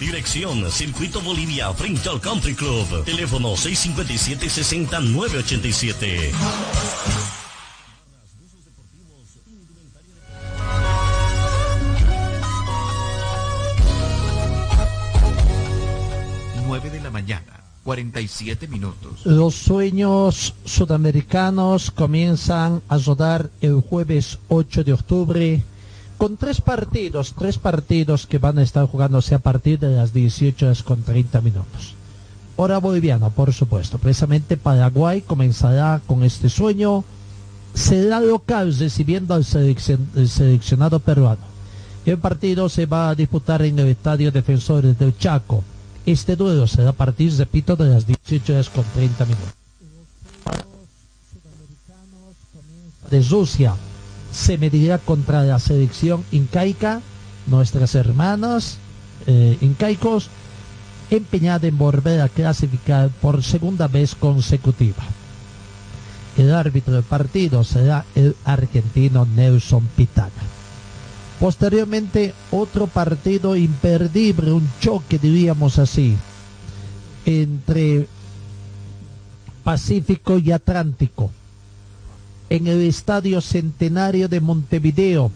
[0.00, 3.04] Dirección Circuito Bolivia frente al Country Club.
[3.04, 6.30] Teléfono 657-60-987.
[16.64, 19.26] Nueve de la mañana, 47 minutos.
[19.26, 25.64] Los sueños sudamericanos comienzan a rodar el jueves 8 de octubre
[26.18, 30.66] con tres partidos, tres partidos que van a estar jugándose a partir de las 18
[30.66, 31.94] horas con 30 minutos.
[32.56, 33.98] Hora boliviana, por supuesto.
[33.98, 37.04] Precisamente Paraguay comenzará con este sueño.
[37.72, 41.46] Será local recibiendo al seleccion- el seleccionado peruano.
[42.04, 45.62] El partido se va a disputar en el Estadio Defensores del Chaco.
[46.04, 49.54] Este duelo será a partir, repito, de las 18 horas con 30 minutos.
[53.10, 53.74] De Rusia
[54.38, 57.00] se medirá contra la selección incaica,
[57.48, 58.78] nuestras hermanas
[59.26, 60.30] eh, incaicos,
[61.10, 65.02] empeñada en volver a clasificar por segunda vez consecutiva.
[66.36, 70.30] El árbitro del partido será el argentino Nelson Pitana.
[71.40, 76.16] Posteriormente, otro partido imperdible, un choque, diríamos así,
[77.26, 78.06] entre
[79.64, 81.32] Pacífico y Atlántico.
[82.50, 85.30] En el Estadio Centenario de Montevideo,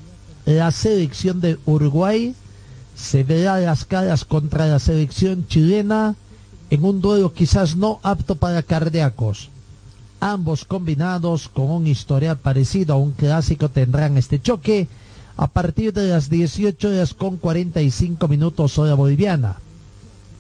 [0.47, 2.35] la selección de Uruguay
[2.97, 6.15] se verá las caras contra la selección chilena
[6.71, 9.51] en un duelo quizás no apto para cardíacos.
[10.21, 14.89] Ambos combinados con un historial parecido a un clásico tendrán este choque
[15.37, 19.57] a partir de las 18 horas con 45 minutos hora boliviana.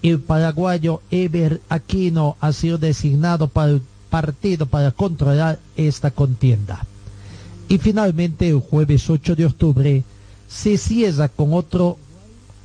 [0.02, 3.82] El paraguayo Eber Aquino ha sido designado para el
[4.12, 6.85] partido para controlar esta contienda.
[7.66, 10.05] Y finalmente el jueves 8 de octubre
[10.46, 11.96] se cierra con otro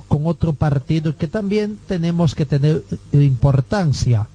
[0.09, 2.83] con otro partido que también tenemos que tener
[3.13, 4.27] importancia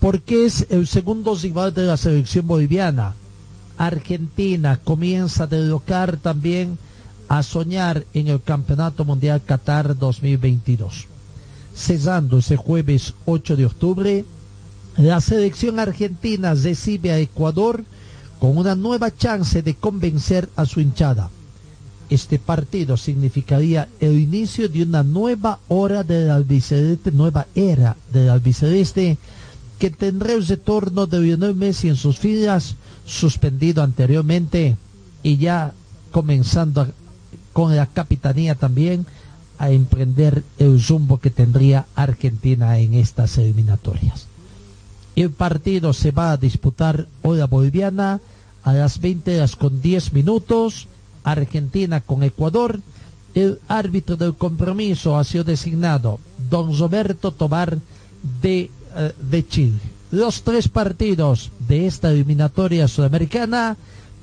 [0.00, 3.14] porque es el segundo rival de la selección boliviana.
[3.76, 6.78] Argentina comienza a derrocar también
[7.28, 11.06] a soñar en el Campeonato Mundial Qatar 2022.
[11.74, 14.24] Cesando ese jueves 8 de octubre,
[14.98, 17.84] la selección argentina recibe a Ecuador
[18.40, 21.30] con una nueva chance de convencer a su hinchada.
[22.10, 29.18] Este partido significaría el inicio de una nueva hora del albiceleste, nueva era del albiceleste,
[29.78, 32.74] que tendrá el retorno de Lionel Messi en sus filas,
[33.06, 34.76] suspendido anteriormente
[35.22, 35.74] y ya
[36.10, 36.88] comenzando
[37.52, 39.06] con la capitanía también
[39.58, 44.26] a emprender el rumbo que tendría Argentina en estas eliminatorias.
[45.18, 48.20] El partido se va a disputar hora boliviana
[48.62, 50.86] a las 20 horas con 10 minutos.
[51.24, 52.78] Argentina con Ecuador.
[53.34, 57.78] El árbitro del compromiso ha sido designado don Roberto Tobar
[58.40, 59.80] de, eh, de Chile.
[60.12, 63.76] Los tres partidos de esta eliminatoria sudamericana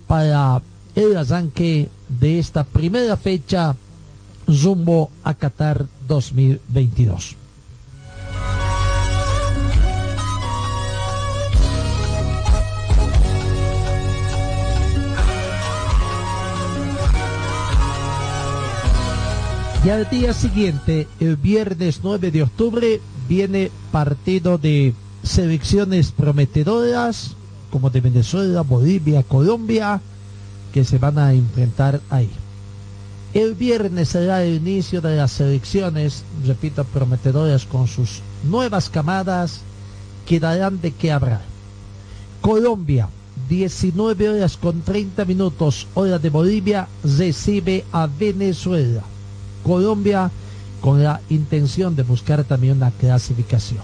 [0.08, 0.62] para
[0.96, 3.76] el arranque de esta primera fecha
[4.48, 7.36] rumbo a Qatar 2022.
[19.86, 27.36] Y al día siguiente, el viernes 9 de octubre, viene partido de selecciones prometedoras,
[27.70, 30.02] como de Venezuela, Bolivia, Colombia,
[30.74, 32.32] que se van a enfrentar ahí.
[33.36, 39.62] El viernes será el inicio de las selecciones, repito, prometedoras con sus nuevas camadas
[40.26, 41.44] que darán de qué hablar.
[42.42, 43.08] Colombia,
[43.50, 49.04] 19 horas con 30 minutos, hora de Bolivia, recibe a Venezuela.
[49.66, 50.30] Colombia
[50.80, 53.82] con la intención de buscar también una clasificación.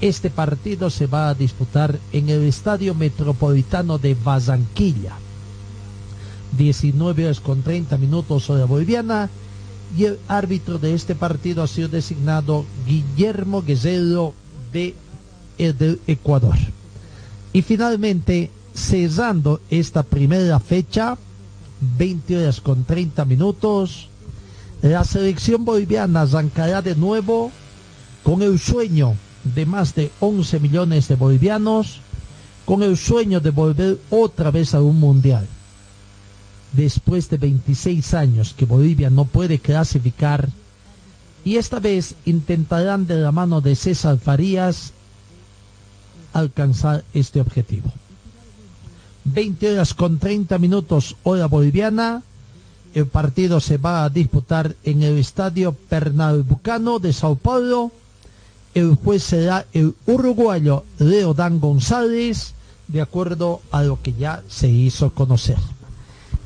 [0.00, 5.14] Este partido se va a disputar en el Estadio Metropolitano de Barranquilla.
[6.56, 9.28] 19 horas con 30 minutos hora boliviana
[9.96, 14.34] y el árbitro de este partido ha sido designado Guillermo Guerrero
[14.72, 14.94] de,
[15.58, 16.56] eh, del Ecuador.
[17.52, 21.18] Y finalmente, cerrando esta primera fecha,
[21.98, 24.09] 20 horas con 30 minutos,
[24.82, 27.52] la selección boliviana arrancará de nuevo
[28.22, 29.14] con el sueño
[29.44, 32.00] de más de 11 millones de bolivianos,
[32.64, 35.46] con el sueño de volver otra vez a un mundial.
[36.72, 40.48] Después de 26 años que Bolivia no puede clasificar,
[41.44, 44.92] y esta vez intentarán de la mano de César Farías
[46.32, 47.90] alcanzar este objetivo.
[49.24, 52.22] 20 horas con 30 minutos hora boliviana,
[52.94, 57.92] el partido se va a disputar en el estadio Pernambucano de Sao Paulo.
[58.74, 62.54] El juez será el uruguayo Leodán González,
[62.88, 65.58] de acuerdo a lo que ya se hizo conocer.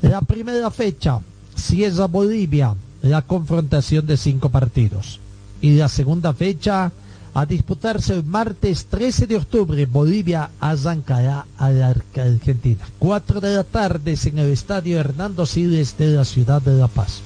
[0.01, 1.19] La primera fecha
[1.55, 2.75] cierra Bolivia
[3.05, 5.19] la confrontación de cinco partidos.
[5.61, 6.91] Y la segunda fecha
[7.35, 12.87] a disputarse el martes 13 de octubre, Bolivia arrancará a la Argentina.
[12.97, 17.19] Cuatro de la tarde en el estadio Hernando Siles de la ciudad de La Paz.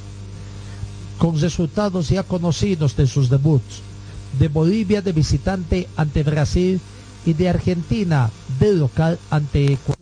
[1.20, 3.84] Con resultados ya conocidos de sus debuts,
[4.40, 6.82] de Bolivia de visitante ante Brasil
[7.24, 10.00] y de Argentina de local ante Ecuador.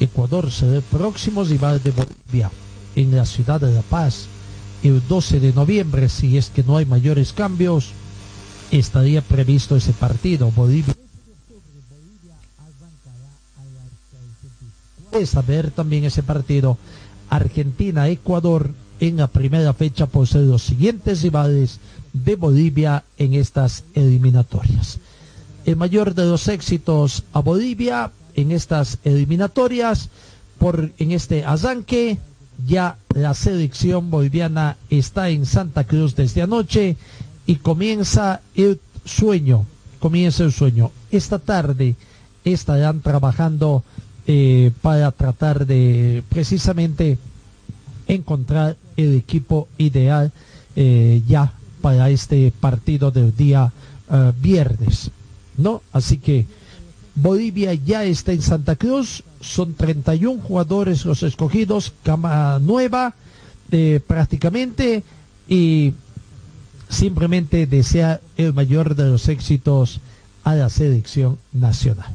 [0.00, 2.50] Ecuador será el próximo rival de Bolivia
[2.94, 4.26] en la ciudad de La Paz
[4.82, 7.94] el 12 de noviembre, si es que no hay mayores cambios
[8.70, 10.50] estaría previsto ese partido.
[10.50, 10.94] Bolivia.
[15.12, 16.76] Es saber también ese partido
[17.30, 21.80] Argentina-Ecuador en la primera fecha por ser los siguientes rivales
[22.12, 24.98] de Bolivia en estas eliminatorias.
[25.64, 30.10] El mayor de los éxitos a Bolivia en estas eliminatorias
[30.58, 32.18] por en este arranque
[32.66, 36.96] ya la selección boliviana está en Santa Cruz desde anoche
[37.46, 39.66] y comienza el sueño,
[40.00, 40.90] comienza el sueño.
[41.10, 41.94] Esta tarde
[42.44, 43.84] estarán trabajando
[44.26, 47.18] eh, para tratar de precisamente
[48.08, 50.32] encontrar el equipo ideal
[50.74, 53.72] eh, ya para este partido del día
[54.10, 55.10] eh, viernes,
[55.56, 55.82] ¿no?
[55.92, 56.46] Así que
[57.14, 63.14] Bolivia ya está en Santa Cruz, son 31 jugadores los escogidos, cama nueva
[64.06, 65.02] prácticamente
[65.48, 65.92] y
[66.88, 70.00] simplemente desea el mayor de los éxitos
[70.44, 72.14] a la selección nacional.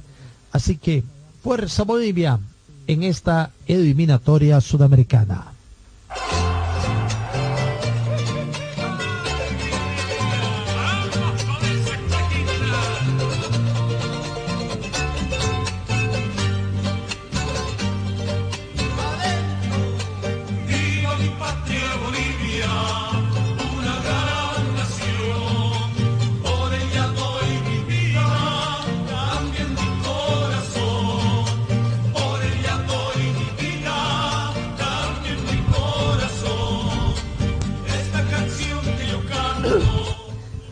[0.52, 1.04] Así que
[1.44, 2.40] fuerza Bolivia
[2.88, 5.54] en esta eliminatoria sudamericana.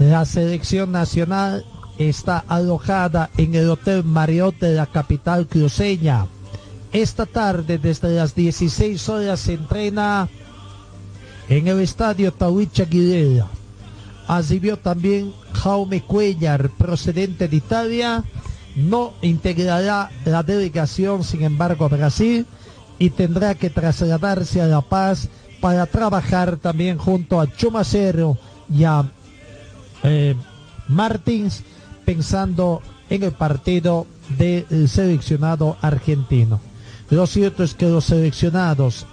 [0.10, 1.64] La selección nacional
[1.99, 6.26] está alojada en el Hotel Marriott de la capital cruceña.
[6.91, 10.28] Esta tarde, desde las 16 horas, se entrena
[11.47, 13.45] en el estadio Tawicha Aguilera.
[14.28, 18.24] Asistió también Jaume Cuellar, procedente de Italia.
[18.76, 22.47] No integrará la delegación, sin embargo, a Brasil
[22.97, 25.30] y tendrá que trasladarse a La Paz
[25.62, 28.39] para trabajar también junto a Chumacero
[28.74, 29.12] y a
[30.03, 30.35] eh,
[30.87, 31.63] Martins
[32.05, 36.59] pensando en el partido del seleccionado argentino.
[37.09, 39.07] Lo cierto es que los seleccionados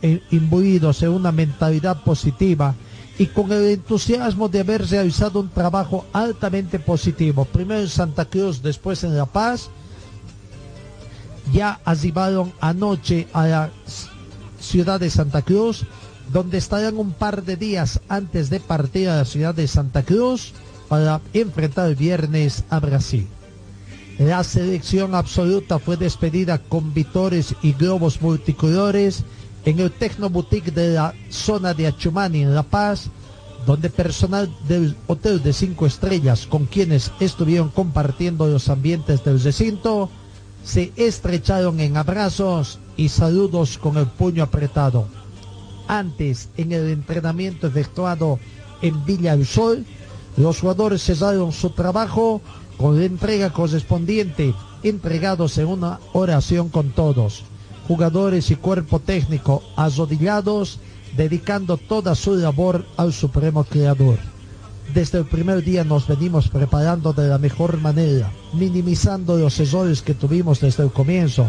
[0.00, 2.74] eh, imbuidos en una mentalidad positiva
[3.18, 8.62] y con el entusiasmo de haber realizado un trabajo altamente positivo, primero en Santa Cruz,
[8.62, 9.68] después en La Paz,
[11.52, 13.70] ya arribaron anoche a la
[14.58, 15.84] ciudad de Santa Cruz
[16.32, 20.52] donde estarán un par de días antes de partir a la ciudad de Santa Cruz
[20.88, 23.26] para enfrentar el viernes a Brasil.
[24.18, 29.24] La selección absoluta fue despedida con vitores y globos multicolores
[29.64, 33.10] en el Tecno Boutique de la zona de Achumani en La Paz,
[33.66, 40.10] donde personal del hotel de cinco estrellas con quienes estuvieron compartiendo los ambientes del recinto
[40.64, 45.06] se estrecharon en abrazos y saludos con el puño apretado.
[45.88, 48.38] Antes, en el entrenamiento efectuado
[48.80, 49.84] en Villa del Sol,
[50.36, 52.40] los jugadores cesaron su trabajo
[52.76, 57.44] con la entrega correspondiente, entregados en una oración con todos,
[57.86, 60.80] jugadores y cuerpo técnico arrodillados,
[61.16, 64.18] dedicando toda su labor al Supremo Creador.
[64.94, 70.14] Desde el primer día nos venimos preparando de la mejor manera, minimizando los errores que
[70.14, 71.46] tuvimos desde el comienzo.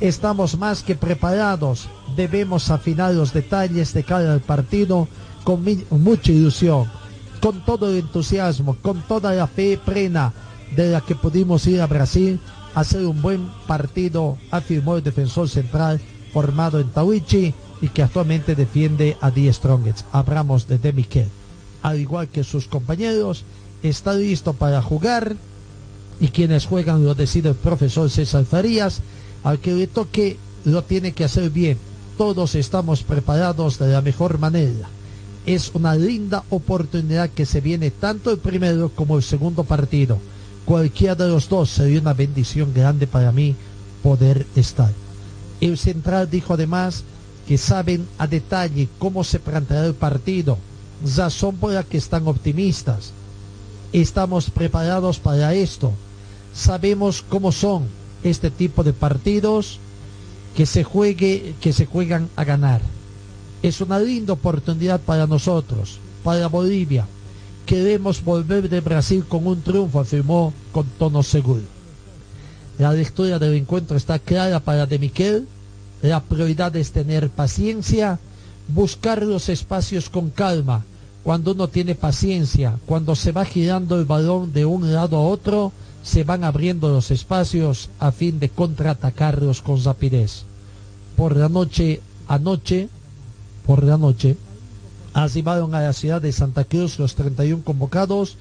[0.00, 5.08] Estamos más que preparados, debemos afinar los detalles de cada partido
[5.42, 6.88] con mucha ilusión,
[7.40, 10.32] con todo el entusiasmo, con toda la fe plena
[10.76, 12.38] de la que pudimos ir a Brasil
[12.74, 16.00] a hacer un buen partido, afirmó el defensor central
[16.32, 20.06] formado en Tawichi y que actualmente defiende a Die Strongest.
[20.12, 21.26] Hablamos de.
[21.82, 23.44] Al igual que sus compañeros,
[23.82, 25.36] está listo para jugar
[26.20, 29.00] y quienes juegan lo decide el profesor César Farías.
[29.44, 31.78] Al que le toque lo tiene que hacer bien.
[32.16, 34.88] Todos estamos preparados de la mejor manera.
[35.46, 40.18] Es una linda oportunidad que se viene tanto el primero como el segundo partido.
[40.64, 43.54] Cualquiera de los dos sería una bendición grande para mí
[44.02, 44.92] poder estar.
[45.60, 47.04] El central dijo además
[47.46, 50.58] que saben a detalle cómo se planteará el partido,
[51.16, 53.12] razón por la que están optimistas.
[53.92, 55.92] Estamos preparados para esto.
[56.52, 57.86] Sabemos cómo son
[58.28, 59.80] este tipo de partidos
[60.56, 62.80] que se juegue, que se juegan a ganar.
[63.62, 67.06] Es una linda oportunidad para nosotros, para Bolivia.
[67.66, 71.62] Queremos volver de Brasil con un triunfo, afirmó con tono seguro.
[72.78, 75.46] La lectura del encuentro está clara para De Miquel.
[76.00, 78.20] La prioridad es tener paciencia,
[78.68, 80.84] buscar los espacios con calma.
[81.24, 85.72] Cuando uno tiene paciencia, cuando se va girando el balón de un lado a otro,
[86.08, 90.44] se van abriendo los espacios a fin de contraatacarlos con rapidez.
[91.18, 92.88] Por la noche, anoche,
[93.66, 94.38] por la noche,
[95.12, 98.38] arribaron a la ciudad de Santa Cruz los 31 convocados,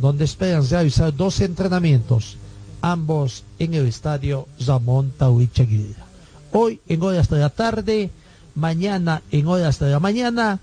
[0.00, 2.38] donde esperan realizar dos entrenamientos,
[2.80, 6.06] ambos en el estadio Ramón Tauicha Aguilera.
[6.52, 8.10] Hoy en horas de la tarde,
[8.54, 10.60] mañana en horas de la mañana,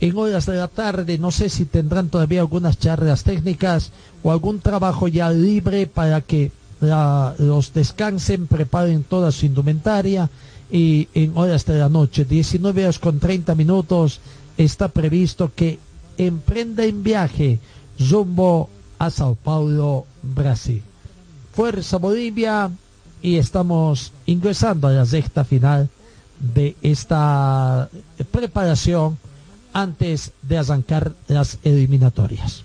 [0.00, 3.92] en horas de la tarde, no sé si tendrán todavía algunas charlas técnicas
[4.22, 10.30] o algún trabajo ya libre para que los descansen, preparen toda su indumentaria
[10.70, 14.20] y en horas de la noche, 19 horas con 30 minutos,
[14.56, 15.78] está previsto que
[16.16, 17.58] emprenda en viaje
[17.98, 20.82] rumbo a Sao Paulo, Brasil.
[21.52, 22.70] Fuerza Bolivia
[23.20, 25.90] y estamos ingresando a la recta final
[26.38, 27.90] de esta
[28.30, 29.18] preparación
[29.72, 32.64] antes de arrancar las eliminatorias.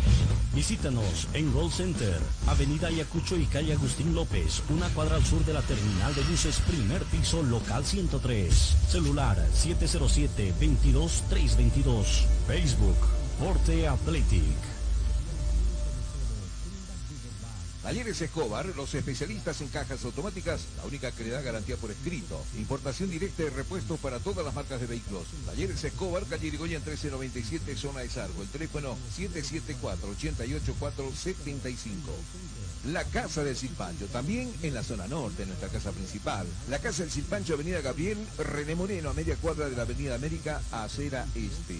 [0.53, 5.53] Visítanos en Gold Center, Avenida Ayacucho y calle Agustín López, una cuadra al sur de
[5.53, 8.53] la terminal de buses, primer piso, local 103.
[8.89, 12.25] Celular 707-22322.
[12.47, 12.97] Facebook,
[13.39, 14.80] Forte Athletic.
[17.81, 22.39] Talleres Escobar, los especialistas en cajas automáticas, la única que le da garantía por escrito.
[22.55, 25.23] Importación directa de repuestos para todas las marcas de vehículos.
[25.47, 28.43] Talleres Escobar, calle Irigoyen 1397, zona de Sargo.
[28.43, 31.87] El teléfono 774-88475.
[32.91, 36.45] La Casa del Silpancho, también en la zona norte, nuestra casa principal.
[36.69, 40.61] La Casa del Silpancho, Avenida Gabriel René Moreno, a media cuadra de la Avenida América,
[40.71, 41.79] acera este.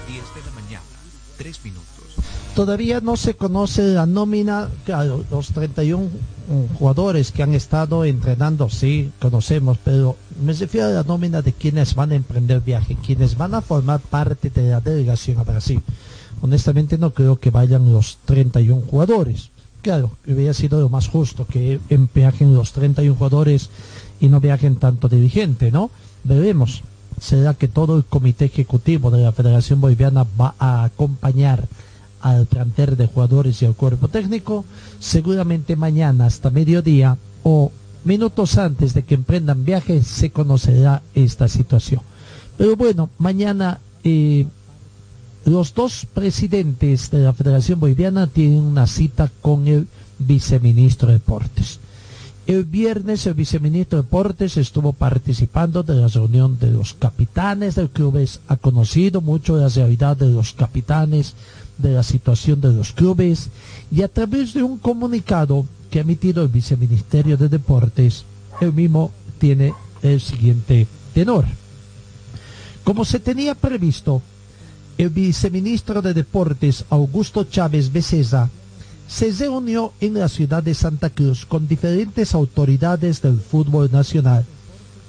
[0.07, 0.83] Diez de la mañana,
[1.63, 1.89] minutos.
[2.55, 8.69] Todavía no se conoce la nómina, claro, los 31 mm, jugadores que han estado entrenando,
[8.69, 13.37] sí, conocemos, pero me refiero a la nómina de quienes van a emprender viaje, quienes
[13.37, 15.81] van a formar parte de la delegación a Brasil.
[16.41, 19.51] Honestamente no creo que vayan los 31 jugadores.
[19.81, 23.69] Claro, hubiera sido lo más justo que em- viajen los 31 jugadores
[24.19, 25.89] y no viajen tanto dirigente, ¿no?
[26.23, 26.83] Veremos.
[27.21, 31.67] ¿Será que todo el comité ejecutivo de la Federación Boliviana va a acompañar
[32.21, 34.65] al plantel de jugadores y al cuerpo técnico?
[34.99, 37.71] Seguramente mañana hasta mediodía o
[38.03, 42.01] minutos antes de que emprendan viaje se conocerá esta situación.
[42.57, 44.45] Pero bueno, mañana eh,
[45.45, 49.87] los dos presidentes de la Federación Boliviana tienen una cita con el
[50.19, 51.79] viceministro de Deportes.
[52.47, 57.89] El viernes el viceministro de Deportes estuvo participando de la reunión de los capitanes del
[57.89, 61.35] clubes, ha conocido mucho la realidad de los capitanes,
[61.77, 63.49] de la situación de los clubes
[63.91, 68.25] y a través de un comunicado que ha emitido el viceministerio de Deportes,
[68.61, 71.45] el mismo tiene el siguiente tenor.
[72.83, 74.21] Como se tenía previsto,
[74.99, 78.49] el viceministro de Deportes, Augusto Chávez Becesa,
[79.07, 84.43] se reunió en la ciudad de Santa Cruz con diferentes autoridades del fútbol nacional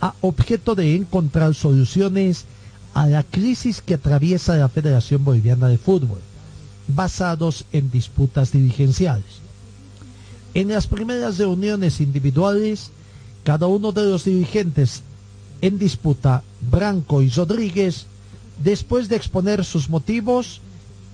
[0.00, 2.44] a objeto de encontrar soluciones
[2.94, 6.20] a la crisis que atraviesa la Federación Boliviana de Fútbol,
[6.86, 9.40] basados en disputas dirigenciales.
[10.54, 12.92] En las primeras reuniones individuales,
[13.42, 15.02] cada uno de los dirigentes
[15.62, 18.06] en disputa, Branco y Rodríguez,
[18.62, 20.60] después de exponer sus motivos,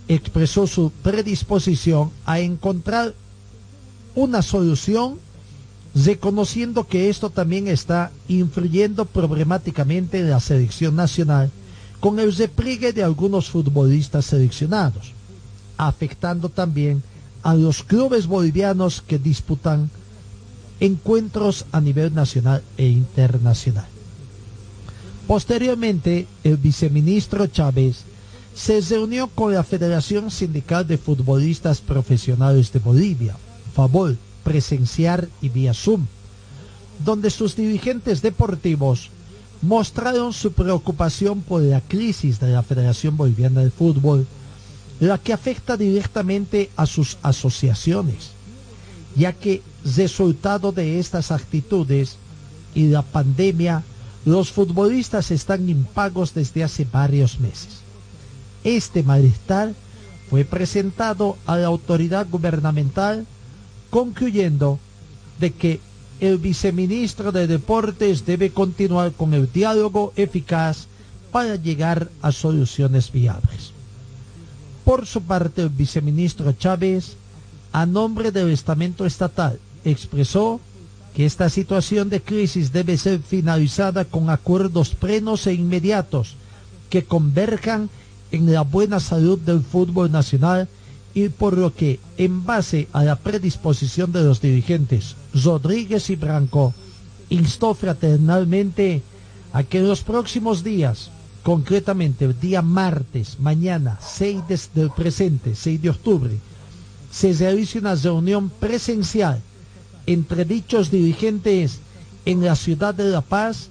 [0.08, 3.14] expresó su predisposición a encontrar
[4.14, 5.18] una solución,
[5.94, 11.50] reconociendo que esto también está influyendo problemáticamente en la selección nacional
[12.00, 15.12] con el repliegue de algunos futbolistas seleccionados.
[15.78, 17.02] afectando también
[17.42, 19.90] a los clubes bolivianos que disputan
[20.80, 23.86] encuentros a nivel nacional e internacional.
[25.26, 28.04] Posteriormente, el viceministro Chávez
[28.54, 33.36] se reunió con la Federación Sindical de Futbolistas Profesionales de Bolivia,
[33.74, 36.06] FABOL, presenciar y vía Zoom,
[37.04, 39.10] donde sus dirigentes deportivos
[39.62, 44.26] mostraron su preocupación por la crisis de la Federación Boliviana de Fútbol,
[45.00, 48.30] la que afecta directamente a sus asociaciones,
[49.16, 52.16] ya que resultado de estas actitudes
[52.74, 53.82] y la pandemia,
[54.26, 57.78] los futbolistas están impagos desde hace varios meses.
[58.64, 59.72] Este malestar
[60.28, 63.24] fue presentado a la autoridad gubernamental
[63.88, 64.80] concluyendo
[65.38, 65.80] de que
[66.18, 70.88] el viceministro de Deportes debe continuar con el diálogo eficaz
[71.30, 73.70] para llegar a soluciones viables.
[74.84, 77.16] Por su parte, el viceministro Chávez,
[77.72, 80.60] a nombre del estamento estatal, expresó
[81.16, 86.34] que esta situación de crisis debe ser finalizada con acuerdos plenos e inmediatos
[86.90, 87.88] que converjan
[88.32, 90.68] en la buena salud del fútbol nacional
[91.14, 96.74] y por lo que, en base a la predisposición de los dirigentes Rodríguez y Branco,
[97.30, 99.00] instó fraternalmente
[99.54, 101.10] a que en los próximos días,
[101.42, 106.36] concretamente el día martes, mañana, 6 de- del presente, 6 de octubre,
[107.10, 109.40] se realice una reunión presencial
[110.06, 111.80] entre dichos dirigentes
[112.24, 113.68] en la ciudad de La Paz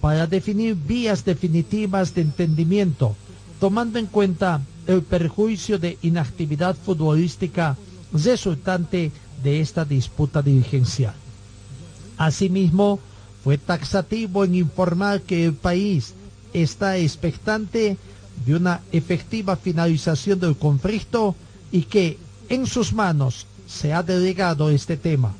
[0.00, 3.16] para definir vías definitivas de entendimiento,
[3.60, 7.76] tomando en cuenta el perjuicio de inactividad futbolística
[8.12, 9.10] resultante
[9.42, 11.14] de esta disputa dirigencial.
[12.16, 13.00] Asimismo,
[13.42, 16.14] fue taxativo en informar que el país
[16.52, 17.96] está expectante
[18.44, 21.34] de una efectiva finalización del conflicto
[21.72, 22.18] y que
[22.48, 25.34] en sus manos se ha delegado este tema,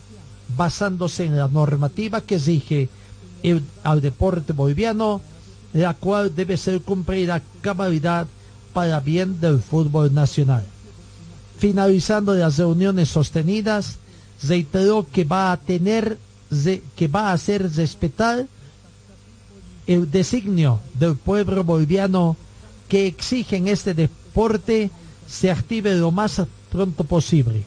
[0.56, 2.88] basándose en la normativa que
[3.42, 5.20] el- al deporte boliviano,
[5.72, 8.26] la cual debe ser cumplida cabalidad
[8.72, 10.64] para bien del fútbol nacional.
[11.58, 13.98] Finalizando las reuniones sostenidas,
[14.42, 16.18] reiteró que va a tener,
[16.94, 18.46] que va a hacer respetar
[19.86, 22.36] el designio del pueblo boliviano
[22.88, 24.90] que exige en este deporte
[25.28, 26.40] se active lo más
[26.70, 27.64] pronto posible,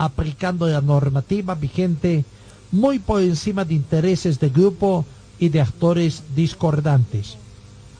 [0.00, 2.24] aplicando la normativa vigente
[2.72, 5.04] muy por encima de intereses de grupo
[5.38, 7.36] y de actores discordantes.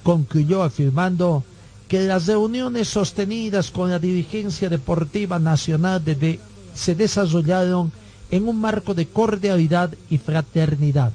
[0.02, 1.44] Concluyó afirmando
[1.88, 6.40] que las reuniones sostenidas con la dirigencia deportiva nacional de-
[6.74, 7.92] se desarrollaron
[8.30, 11.12] en un marco de cordialidad y fraternidad,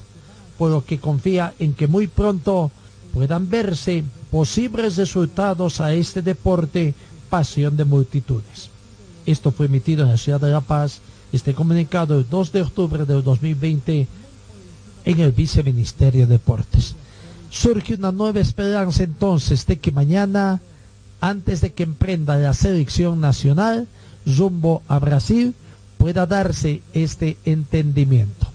[0.59, 2.69] por lo que confía en que muy pronto
[3.11, 6.93] puedan verse posibles resultados a este deporte,
[7.29, 8.69] pasión de multitudes.
[9.26, 10.99] Esto fue emitido en la ciudad de La Paz,
[11.32, 14.07] este comunicado el 2 de octubre del 2020
[15.05, 16.95] en el Viceministerio de Deportes.
[17.49, 20.61] Surge una nueva esperanza entonces de que mañana,
[21.21, 23.88] antes de que emprenda la selección nacional
[24.26, 25.55] rumbo a Brasil,
[25.97, 28.47] pueda darse este entendimiento.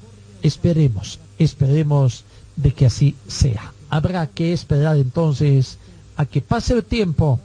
[0.43, 2.25] Esperemos, esperemos
[2.57, 3.73] de que así sea.
[3.89, 5.79] Habrá que esperar entonces
[6.17, 7.41] a que pase el tiempo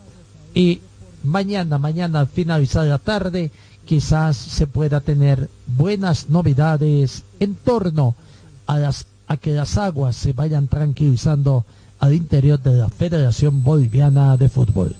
[0.53, 0.82] y
[1.26, 3.51] mañana, mañana al finalizar la tarde,
[3.86, 8.15] quizás se pueda tener buenas novedades en torno
[8.67, 8.91] a
[9.28, 11.65] a que las aguas se vayan tranquilizando
[11.99, 14.95] al interior de la Federación Boliviana de Fútbol.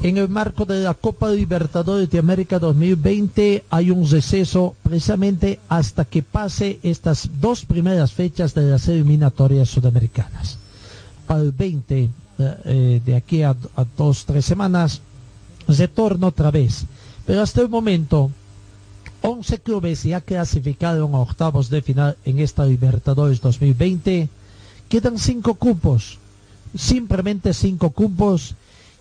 [0.00, 6.04] En el marco de la Copa Libertadores de América 2020 hay un receso precisamente hasta
[6.04, 10.58] que pase estas dos primeras fechas de las eliminatorias sudamericanas.
[11.26, 15.00] Para el 20, eh, eh, de aquí a, a dos, tres semanas,
[15.66, 16.84] retorno otra vez.
[17.26, 18.30] Pero hasta el momento,
[19.22, 24.28] 11 clubes ya clasificaron a octavos de final en esta Libertadores 2020.
[24.88, 26.18] Quedan cinco cupos,
[26.76, 28.54] simplemente cinco cupos.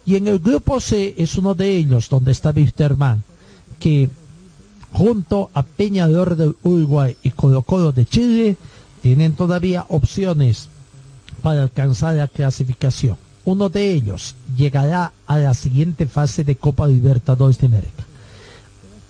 [0.08, 3.24] Y en el grupo C es uno de ellos donde está Wisterman,
[3.78, 4.10] que
[4.94, 8.56] junto a Peñador del Uruguay y Colo Colo de Chile
[9.02, 10.70] tienen todavía opciones
[11.42, 13.18] para alcanzar la clasificación.
[13.44, 18.06] Uno de ellos llegará a la siguiente fase de Copa Libertadores de América.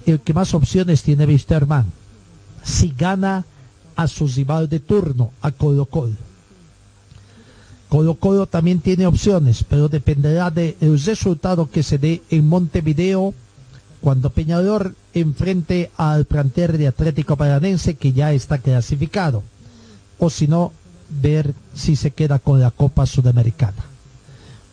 [0.08, 1.86] El que más opciones tiene Wisterman,
[2.64, 3.46] si gana
[3.96, 6.27] a su rival de turno, a Colo Colo.
[7.90, 10.76] Colo Colo también tiene opciones, pero dependerá del
[11.06, 13.34] resultado que se dé en Montevideo
[14.02, 19.42] cuando Peñador enfrente al plantel de Atlético Paranense que ya está clasificado.
[20.20, 20.74] O si no,
[21.10, 23.86] ver si se queda con la Copa Sudamericana.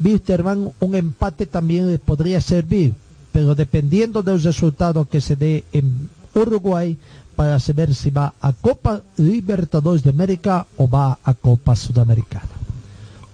[0.02, 2.94] Wisterman, un empate también le podría servir,
[3.32, 6.98] pero dependiendo del resultado que se dé en Uruguay,
[7.34, 12.53] para saber si va a Copa Libertadores de América o va a Copa Sudamericana.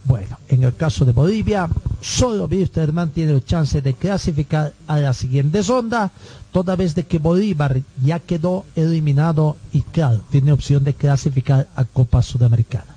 [0.04, 1.68] Bueno, en el caso de Bolivia,
[2.00, 6.10] solo Wisterman tiene la chance de clasificar a la siguiente ronda,
[6.52, 11.84] toda vez de que Bolívar ya quedó eliminado y claro, tiene opción de clasificar a
[11.84, 12.96] Copa Sudamericana.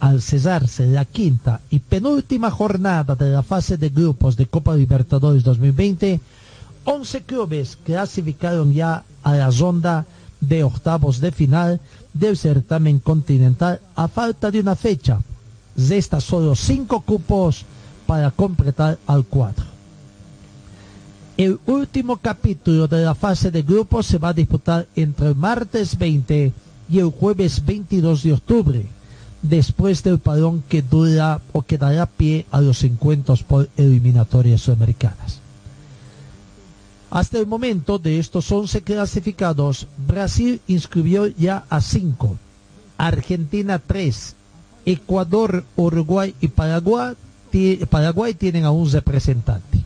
[0.00, 5.42] Al cesarse la quinta y penúltima jornada de la fase de grupos de Copa Libertadores
[5.42, 6.20] 2020,
[6.84, 10.06] 11 clubes clasificaron ya a la ronda
[10.40, 11.80] de octavos de final
[12.12, 15.20] del certamen continental a falta de una fecha.
[15.76, 17.64] Resta solo cinco cupos
[18.06, 19.64] para completar al cuadro.
[21.36, 25.98] El último capítulo de la fase de grupos se va a disputar entre el martes
[25.98, 26.52] 20
[26.88, 28.86] y el jueves 22 de octubre,
[29.42, 35.40] después del parón que dura o que dará pie a los encuentros por eliminatorias sudamericanas.
[37.10, 42.36] Hasta el momento de estos 11 clasificados, Brasil inscribió ya a 5,
[42.96, 44.36] Argentina 3,
[44.86, 47.14] Ecuador, Uruguay y Paraguay,
[48.34, 49.80] tienen a un representante.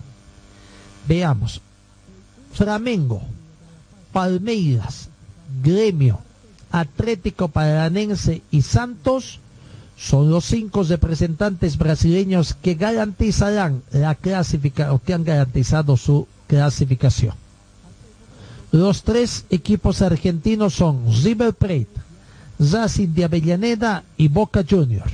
[1.07, 1.61] Veamos.
[2.53, 3.23] Flamengo,
[4.13, 5.09] Palmeiras,
[5.63, 6.19] Gremio,
[6.71, 9.39] Atlético Paranense y Santos
[9.97, 17.35] son los cinco representantes brasileños que garantizarán la clasificación o que han garantizado su clasificación.
[18.71, 21.89] Los tres equipos argentinos son River Plate,
[22.59, 25.05] Racing de Avellaneda y Boca Junior,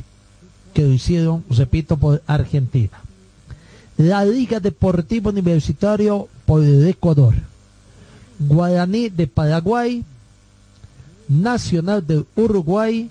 [0.73, 3.01] que lo hicieron, repito, por Argentina.
[3.97, 7.35] La Liga Deportiva Universitario por el Ecuador,
[8.39, 10.05] Guaraní de Paraguay,
[11.29, 13.11] Nacional de Uruguay,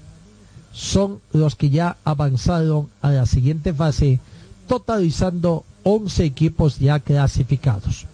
[0.73, 4.19] son los que ya avanzaron a la siguiente fase,
[4.67, 8.05] totalizando 11 equipos ya clasificados.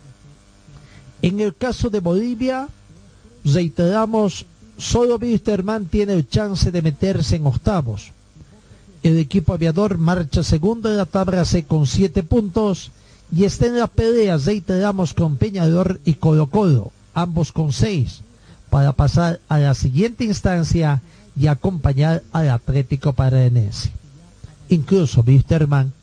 [1.21, 2.67] En el caso de Bolivia,
[3.43, 4.45] reiteramos,
[4.79, 8.11] solo Wisterman tiene el chance de meterse en octavos.
[9.03, 12.91] El equipo aviador marcha segundo en la tabla C con 7 puntos
[13.35, 18.21] y está en la pelea, reiteramos, con Peñador y Colo Colo, ambos con 6,
[18.69, 21.01] para pasar a la siguiente instancia
[21.39, 23.91] y acompañar al Atlético Paranense.
[24.69, 25.93] Incluso Wisterman,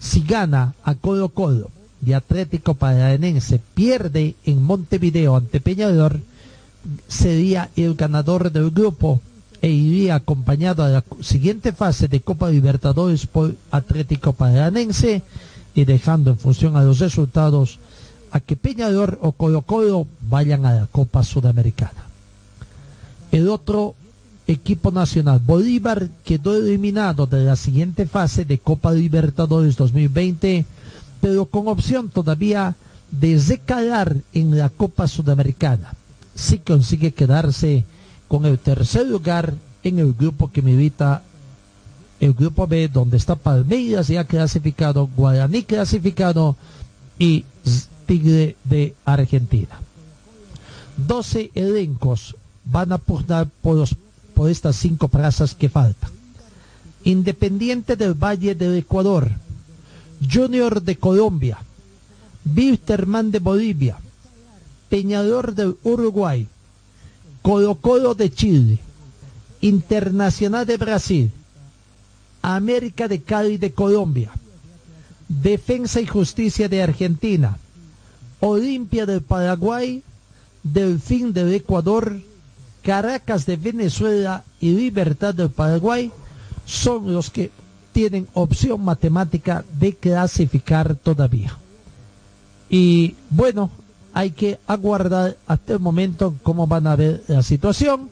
[0.00, 1.70] si gana a Colo Colo
[2.04, 6.20] y Atlético Paranense pierde en Montevideo ante Peñador,
[7.08, 9.20] sería el ganador del grupo
[9.60, 15.22] e iría acompañado a la siguiente fase de Copa Libertadores por Atlético Paranense
[15.74, 17.78] y dejando en función a los resultados
[18.30, 22.06] a que Peñador o Colo Colo vayan a la Copa Sudamericana.
[23.32, 23.94] El otro
[24.46, 30.64] equipo nacional, Bolívar, quedó eliminado de la siguiente fase de Copa Libertadores 2020
[31.20, 32.76] pero con opción todavía
[33.10, 35.94] de recalar en la Copa Sudamericana.
[36.38, 37.84] Si consigue quedarse
[38.28, 41.22] con el tercer lugar en el grupo que milita
[42.20, 46.56] el grupo B, donde está Palmeiras ya clasificado, Guaraní clasificado
[47.18, 47.44] y
[48.06, 49.80] Tigre de Argentina.
[50.96, 53.96] 12 elencos van a pugnar por, los,
[54.34, 56.10] por estas cinco plazas que faltan.
[57.02, 59.28] Independiente del Valle del Ecuador,
[60.32, 61.58] Junior de Colombia,
[62.56, 63.98] Wilterman de Bolivia,
[64.88, 66.46] Peñador del Uruguay,
[67.42, 68.78] Colo Colo de Chile,
[69.60, 71.30] Internacional de Brasil,
[72.42, 74.30] América de Cali de Colombia,
[75.28, 77.58] Defensa y Justicia de Argentina,
[78.40, 80.02] Olimpia del Paraguay,
[80.62, 82.20] Delfín del Ecuador,
[82.82, 86.10] Caracas de Venezuela y Libertad del Paraguay
[86.64, 87.50] son los que
[87.92, 91.56] tienen opción matemática de clasificar todavía.
[92.70, 93.70] Y bueno,
[94.12, 98.10] hay que aguardar hasta el momento cómo van a ver la situación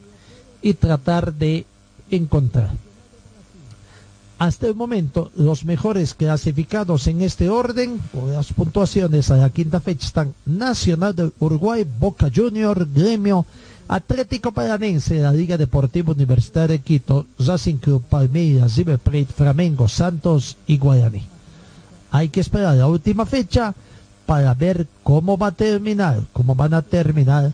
[0.61, 1.65] y tratar de
[2.09, 2.71] encontrar.
[4.39, 9.79] Hasta el momento, los mejores clasificados en este orden, por las puntuaciones a la quinta
[9.79, 13.47] fecha, están Nacional del Uruguay, Boca Junior, Gremio,
[13.87, 20.57] Atlético Paranense, la Liga Deportiva Universitaria de Quito, Racing Club, Palmeiras, River Plate, Flamengo, Santos
[20.67, 21.23] y Guaraní.
[22.11, 23.73] Hay que esperar la última fecha
[24.27, 27.53] para ver cómo va a terminar, cómo van a terminar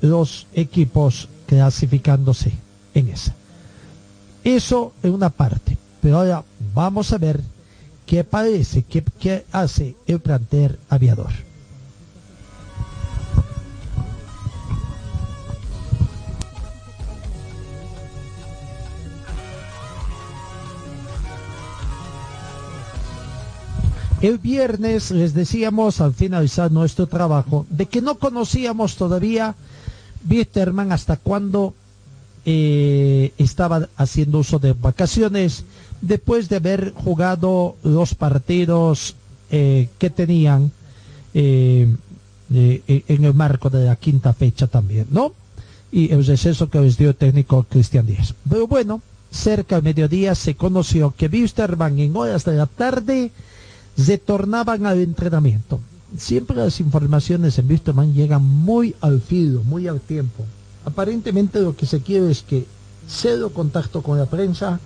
[0.00, 2.52] los equipos clasificándose
[2.94, 3.34] en esa.
[4.44, 5.76] Eso es una parte.
[6.00, 7.40] Pero ahora vamos a ver
[8.06, 11.32] qué parece, qué, qué hace el plantel aviador.
[24.24, 29.54] El viernes les decíamos al finalizar nuestro trabajo de que no conocíamos todavía
[30.26, 31.74] Wisterman hasta cuándo
[32.46, 35.66] eh, estaba haciendo uso de vacaciones
[36.00, 39.14] después de haber jugado los partidos
[39.50, 40.72] eh, que tenían
[41.34, 41.94] eh,
[42.50, 45.34] en el marco de la quinta fecha también, ¿no?
[45.92, 48.34] Y el receso que les dio el técnico Cristian Díaz.
[48.48, 53.30] Pero bueno, cerca del mediodía se conoció que Wisterman en horas de la tarde
[53.96, 55.80] retornaban al entrenamiento.
[56.16, 60.44] Siempre las informaciones en Wisterman llegan muy al filo, muy al tiempo.
[60.84, 62.66] Aparentemente lo que se quiere es que
[63.08, 64.80] cero contacto con la prensa,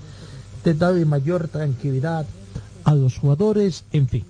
[0.63, 2.27] te da mayor tranquilidad
[2.85, 4.25] a los jugadores, en fin.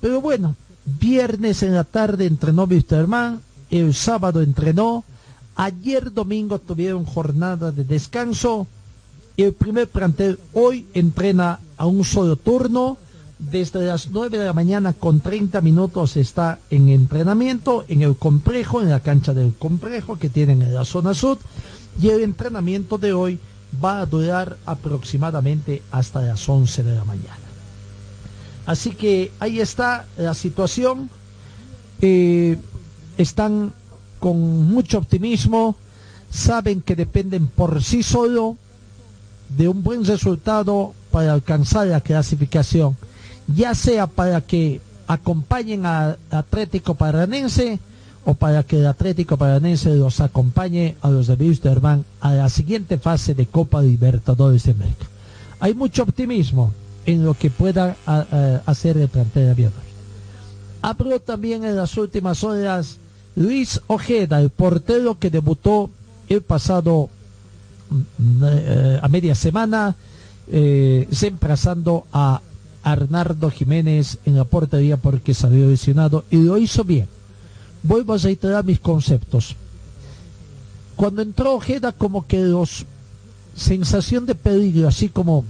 [0.00, 3.40] Pero bueno, viernes en la tarde entrenó Wisterman,
[3.70, 5.04] el sábado entrenó,
[5.54, 8.66] ayer domingo tuvieron jornada de descanso,
[9.36, 12.96] el primer plantel hoy entrena a un solo turno,
[13.38, 18.80] desde las 9 de la mañana con 30 minutos está en entrenamiento en el complejo,
[18.80, 21.38] en la cancha del complejo que tienen en la zona sur.
[22.00, 23.38] Y el entrenamiento de hoy
[23.82, 27.36] va a durar aproximadamente hasta las 11 de la mañana.
[28.64, 31.10] Así que ahí está la situación.
[32.00, 32.58] Eh,
[33.18, 33.72] están
[34.18, 35.76] con mucho optimismo.
[36.30, 38.56] Saben que dependen por sí solo
[39.56, 42.96] de un buen resultado para alcanzar la clasificación
[43.48, 47.78] ya sea para que acompañen a Atlético Paranense
[48.24, 52.98] o para que el Atlético Paranense los acompañe a los de Wisterman a la siguiente
[52.98, 55.06] fase de Copa Libertadores de América.
[55.60, 56.72] Hay mucho optimismo
[57.06, 57.96] en lo que pueda
[58.66, 59.86] hacer el plantel aviador.
[60.82, 62.98] Habló también en las últimas horas
[63.36, 65.90] Luis Ojeda, el portero que debutó
[66.28, 67.08] el pasado
[68.42, 69.94] eh, a media semana,
[70.48, 72.40] eh, reemplazando a
[72.86, 77.08] Arnardo Jiménez en la portería porque salió lesionado y lo hizo bien.
[77.82, 79.56] Vuelvo a reiterar mis conceptos.
[80.94, 82.86] Cuando entró Ojeda como que los
[83.56, 85.44] sensación de peligro, así como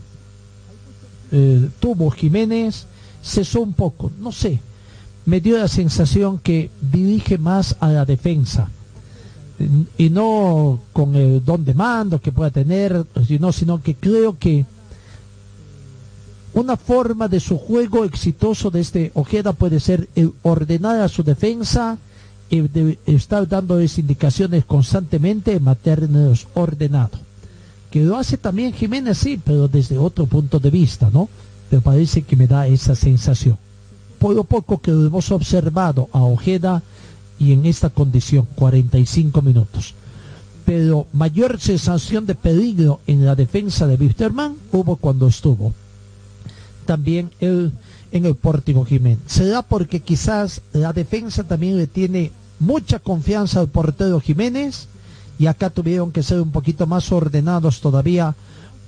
[1.31, 2.87] eh, tuvo Jiménez,
[3.23, 4.59] cesó un poco, no sé,
[5.27, 8.71] me dio la sensación que dirige más a la defensa
[9.99, 14.65] y no con el don de mando que pueda tener, sino, sino que creo que
[16.57, 21.23] una forma de su juego exitoso de este Ojeda puede ser el ordenar a su
[21.23, 21.99] defensa
[22.49, 27.21] de estar dándoles indicaciones constantemente, mantenerlos ordenados.
[27.91, 31.29] Que lo hace también Jiménez, sí, pero desde otro punto de vista, ¿no?
[31.71, 33.59] Me parece que me da esa sensación.
[34.19, 36.83] Por lo poco que lo hemos observado a Ojeda
[37.39, 39.93] y en esta condición, 45 minutos.
[40.65, 45.75] Pero mayor sensación de peligro en la defensa de Wisterman hubo cuando estuvo
[46.87, 47.73] también el,
[48.13, 49.19] en el Pórtico Jiménez.
[49.27, 54.89] Será porque quizás la defensa también le tiene mucha confianza al portero Jiménez
[55.39, 58.35] y acá tuvieron que ser un poquito más ordenados todavía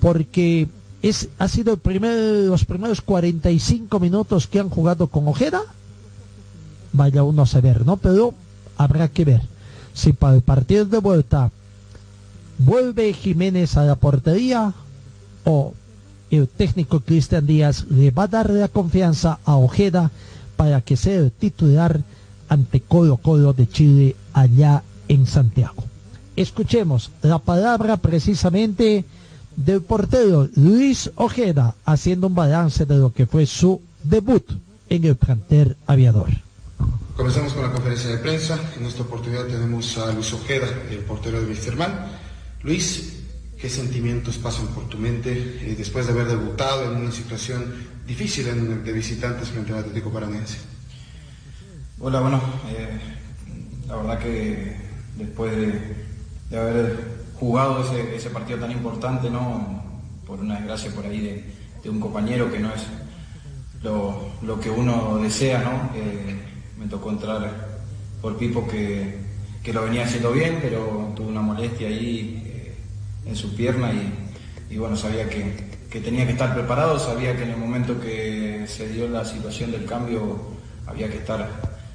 [0.01, 0.68] porque
[1.03, 5.62] es, ha sido el primer, los primeros 45 minutos que han jugado con Ojeda.
[6.92, 7.96] Vaya uno a saber, ¿no?
[7.96, 8.34] Pero
[8.76, 9.42] habrá que ver
[9.92, 11.51] si para el partido de vuelta
[12.59, 14.72] vuelve Jiménez a la portería
[15.44, 15.74] o
[16.31, 20.11] el técnico Cristian Díaz le va a dar la confianza a Ojeda
[20.57, 22.01] para que sea el titular
[22.49, 25.85] ante Colo Colo de Chile allá en Santiago.
[26.37, 29.05] Escuchemos la palabra precisamente
[29.57, 34.45] del portero Luis Ojeda haciendo un balance de lo que fue su debut
[34.89, 36.29] en el plantel aviador.
[37.16, 38.59] Comenzamos con la conferencia de prensa.
[38.79, 41.93] En esta oportunidad tenemos a Luis Ojeda, el portero de Wisterman.
[42.62, 43.17] Luis,
[43.61, 47.74] ¿Qué sentimientos pasan por tu mente eh, después de haber debutado en una situación
[48.06, 48.46] difícil
[48.84, 50.59] de visitantes frente al Atlético Paranense?
[51.98, 53.00] Hola, bueno, eh,
[53.88, 54.76] la verdad que
[55.16, 57.84] después de, haber jugado
[58.14, 59.82] ese, partido tan importante, ¿no?
[60.24, 61.44] por una desgracia por ahí
[61.82, 62.82] de, un compañero que no es
[63.82, 65.90] lo, lo que uno desea, ¿no?
[65.98, 66.36] Eh,
[66.78, 67.80] me tocó entrar
[68.20, 69.16] por Pipo que,
[69.62, 72.38] que lo venía haciendo bien, pero tuvo una molestia ahí
[73.29, 73.93] en su pierna
[74.70, 78.64] y, bueno, sabía que, que, tenía que estar preparado, sabía que en el momento que
[78.66, 80.37] se dio la situación del cambio
[80.87, 81.49] había que estar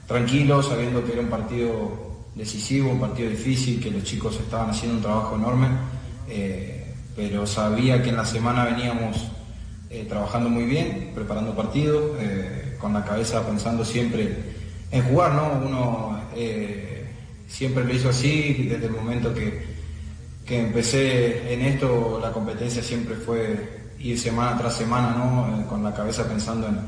[0.07, 4.97] tranquilo, sabiendo que era un partido decisivo, un partido difícil, que los chicos estaban haciendo
[4.97, 5.67] un trabajo enorme,
[6.29, 9.27] eh, pero sabía que en la semana veníamos
[9.89, 14.35] eh, trabajando muy bien, preparando partidos, eh, con la cabeza pensando siempre
[14.91, 15.61] en jugar, ¿no?
[15.65, 17.05] Uno eh,
[17.47, 19.72] siempre lo hizo así desde el momento que,
[20.45, 25.61] que empecé en esto, la competencia siempre fue ir semana tras semana, ¿no?
[25.61, 26.79] Eh, con la cabeza pensando en,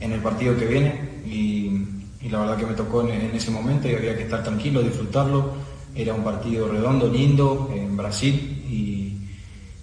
[0.00, 1.82] en el partido que viene y,
[2.28, 5.52] la verdad que me tocó en, ese momento y había que estar tranquilo, disfrutarlo.
[5.94, 9.16] Era un partido redondo, lindo, en Brasil y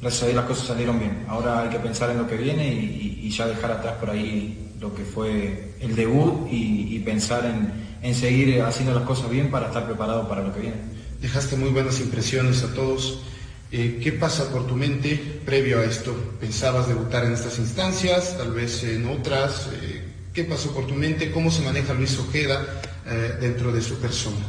[0.01, 1.23] gracias a Dios las cosas salieron bien.
[1.29, 4.93] Ahora hay que pensar en lo que viene y, ya dejar atrás por ahí lo
[4.93, 7.71] que fue el debut y pensar en,
[8.03, 10.75] en seguir haciendo las cosas bien para estar preparado para lo que viene.
[11.21, 13.23] Dejaste muy buenas impresiones a todos.
[13.71, 16.13] Eh, ¿Qué pasa por tu mente previo a esto?
[16.39, 19.69] ¿Pensabas debutar en estas instancias, tal vez en otras?
[19.81, 21.31] Eh, ¿Qué pasó por tu mente?
[21.31, 22.67] ¿Cómo se maneja Luis Ojeda
[23.07, 24.45] eh, dentro de su persona?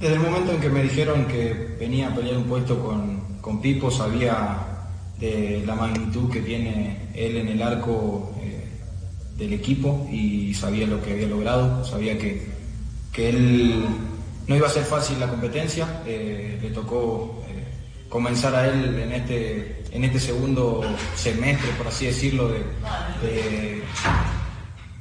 [0.00, 3.62] Desde el momento en que me dijeron que venía a pelear un puesto con, con
[3.62, 4.66] Pipo, sabía
[5.18, 8.64] de la magnitud que tiene él en el arco eh,
[9.38, 12.55] del equipo y sabía lo que había logrado, sabía que,
[13.16, 13.82] que él
[14.46, 17.64] no iba a ser fácil la competencia, eh, le tocó eh,
[18.10, 20.82] comenzar a él en este, en este segundo
[21.14, 22.58] semestre, por así decirlo, de,
[23.22, 23.82] de,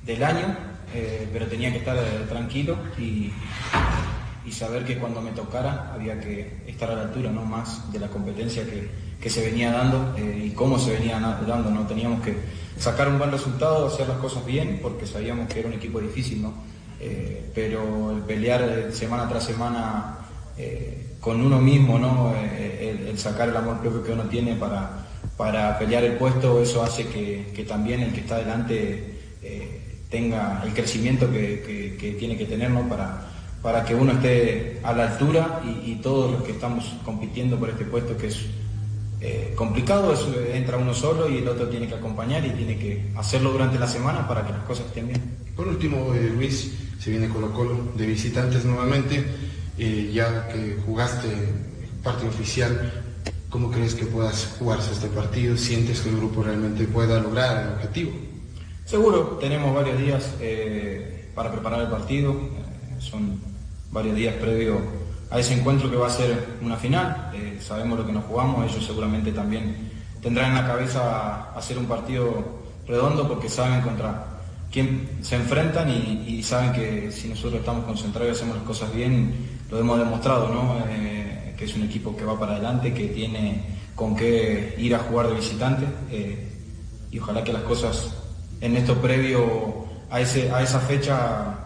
[0.06, 0.56] del año,
[0.94, 1.98] eh, pero tenía que estar
[2.30, 3.34] tranquilo y,
[4.46, 8.00] y, saber que cuando me tocara había que estar a la altura, no más de
[8.00, 8.90] la competencia que,
[9.20, 11.86] que se venía dando y cómo se venía dando, ¿no?
[11.86, 12.38] Teníamos que
[12.80, 16.42] sacar un buen resultado, hacer las cosas bien, porque sabíamos que era un equipo difícil,
[16.42, 16.75] ¿no?
[17.00, 20.20] Eh, pero el pelear semana tras semana
[20.58, 22.34] eh, con uno mismo, ¿no?
[22.36, 25.06] Eh, el, sacar el amor propio que uno tiene para,
[25.38, 29.12] para pelear el puesto, eso hace que, que también el que está delante
[30.10, 32.88] tenga el crecimiento que, que, tiene que tener ¿no?
[32.88, 33.26] para,
[33.62, 37.86] para que uno esté a la altura y todos los que estamos compitiendo por este
[37.86, 38.46] puesto que es
[39.22, 40.20] eh, complicado, es,
[40.54, 43.88] entra uno solo y el otro tiene que acompañar y tiene que hacerlo durante la
[43.88, 45.22] semana para que las cosas estén bien.
[45.56, 49.24] Por último, eh, Luis, se viene Colo Colo de visitantes nuevamente,
[49.78, 51.28] eh, ya que jugaste
[52.04, 53.04] parte oficial,
[53.50, 55.56] ¿cómo crees que puedas jugarse este partido?
[55.58, 58.12] ¿Sientes que el grupo realmente pueda lograr el objetivo?
[58.86, 60.36] Seguro, tenemos varios días
[61.34, 62.36] para preparar el partido,
[63.00, 63.40] son
[63.92, 64.78] varios días previos
[65.36, 67.32] a ese encuentro que va a ser una final.
[67.34, 71.88] Eh, sabemos lo que nos jugamos, ellos seguramente también tendrán en la cabeza hacer un
[71.88, 74.28] partido redondo porque saben contra
[74.72, 79.34] quién se enfrentan y, saben que si nosotros estamos concentrados y hacemos las cosas bien,
[79.70, 80.78] lo hemos demostrado, ¿no?
[80.88, 83.62] Eh, que es un equipo que va para adelante, que tiene
[83.94, 86.50] con qué ir a jugar de visitante eh,
[87.12, 88.14] y ojalá que las cosas
[88.62, 91.60] en esto previo a, ese, a esa fecha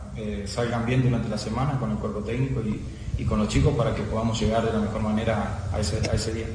[0.45, 2.81] salgan bien durante la semana con el cuerpo técnico y,
[3.19, 6.45] y, con los chicos para que podamos llegar de la mejor manera a ese, día.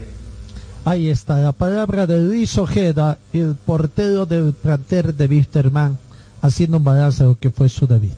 [0.84, 5.98] Ahí está la palabra de Luis Ojeda, el portero del planter de Wisterman,
[6.42, 8.16] haciendo un balance de lo que fue su debut.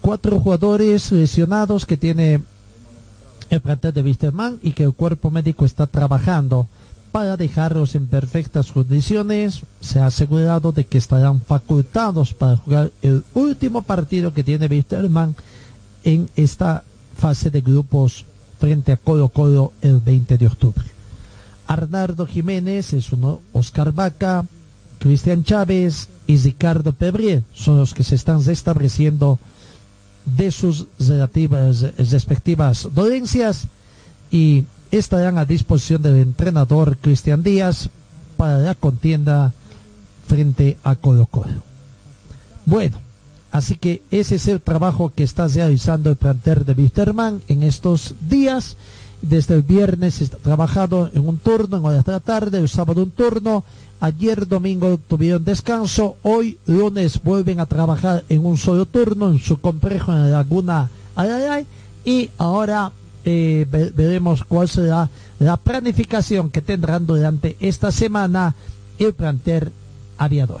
[0.00, 2.42] Cuatro jugadores lesionados que tiene
[3.50, 6.68] el plantel de Wisterman y que el cuerpo médico está trabajando
[7.12, 9.62] para dejarlos en perfectas condiciones.
[9.80, 15.34] Se ha asegurado de que estarán facultados para jugar el último partido que tiene Wisterman
[16.04, 16.84] en esta
[17.16, 18.24] fase de grupos
[18.58, 20.84] frente a Colo Colo el 20 de octubre.
[21.66, 24.44] Arnardo Jiménez es uno, Oscar Vaca,
[24.98, 29.38] Cristian Chávez y Ricardo Pebrier son los que se están restableciendo
[30.24, 33.68] de sus relativas, respectivas dolencias
[34.30, 37.90] y estarán a disposición del entrenador Cristian Díaz
[38.36, 39.52] para la contienda
[40.26, 41.62] frente a Colo Colo.
[42.64, 42.98] Bueno,
[43.50, 48.14] así que ese es el trabajo que está realizando el planter de Wisterman en estos
[48.28, 48.76] días.
[49.22, 53.02] Desde el viernes está trabajado en un turno, en horas de la tarde, el sábado
[53.02, 53.64] un turno,
[54.00, 59.58] ayer domingo tuvieron descanso, hoy lunes vuelven a trabajar en un solo turno en su
[59.58, 61.66] complejo en la Laguna Ayayay
[62.04, 62.92] y ahora
[63.24, 65.08] eh, veremos cuál será
[65.38, 68.54] la planificación que tendrán durante esta semana
[68.98, 69.72] el planter
[70.18, 70.60] aviador.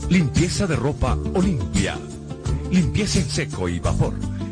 [0.10, 1.98] Limpieza de ropa Olimpia.
[2.72, 4.14] Limpieza en seco y vapor.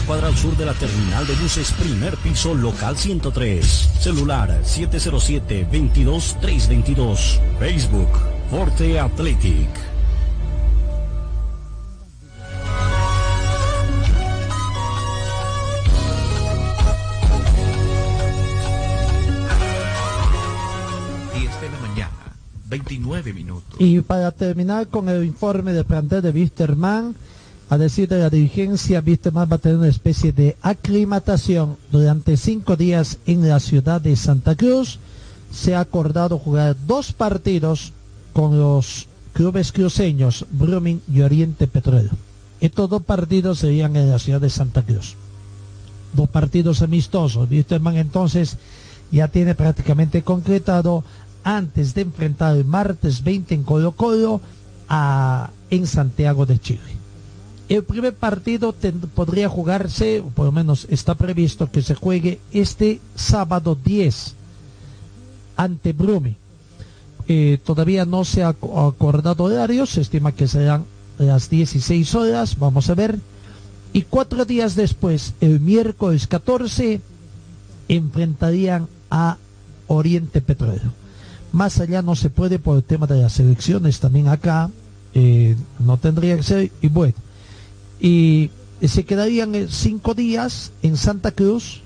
[0.00, 3.90] cuadra al sur de la terminal de buses, primer piso, local 103.
[4.00, 7.38] Celular 707-22-322.
[7.58, 8.08] Facebook,
[8.50, 9.68] Forte Athletic.
[21.60, 22.34] de la mañana,
[22.66, 23.76] 29 minutos.
[23.78, 27.14] Y para terminar con el informe de plantel de Wisterman,
[27.72, 32.76] a decir de la dirigencia, Wisterman va a tener una especie de aclimatación durante cinco
[32.76, 34.98] días en la ciudad de Santa Cruz.
[35.50, 37.94] Se ha acordado jugar dos partidos
[38.34, 42.10] con los clubes cruceños, Brumming y Oriente Petrolero.
[42.60, 45.14] Estos dos partidos serían en la ciudad de Santa Cruz.
[46.12, 47.50] Dos partidos amistosos.
[47.50, 48.58] Wisterman entonces
[49.10, 51.04] ya tiene prácticamente concretado
[51.42, 54.42] antes de enfrentar el martes 20 en Colo Colo
[54.90, 57.01] a, en Santiago de Chile.
[57.68, 58.74] El primer partido
[59.14, 64.34] podría jugarse, o por lo menos está previsto que se juegue este sábado 10
[65.56, 66.36] ante Brumi.
[67.28, 70.84] Eh, todavía no se ha acordado horarios, se estima que serán
[71.18, 73.18] las 16 horas, vamos a ver.
[73.92, 77.00] Y cuatro días después, el miércoles 14,
[77.88, 79.36] enfrentarían a
[79.86, 80.92] Oriente Petrolero.
[81.52, 84.70] Más allá no se puede por el tema de las elecciones también acá,
[85.14, 87.14] eh, no tendría que ser, y bueno,
[88.02, 88.50] y
[88.86, 91.80] se quedarían eh, cinco días en Santa Cruz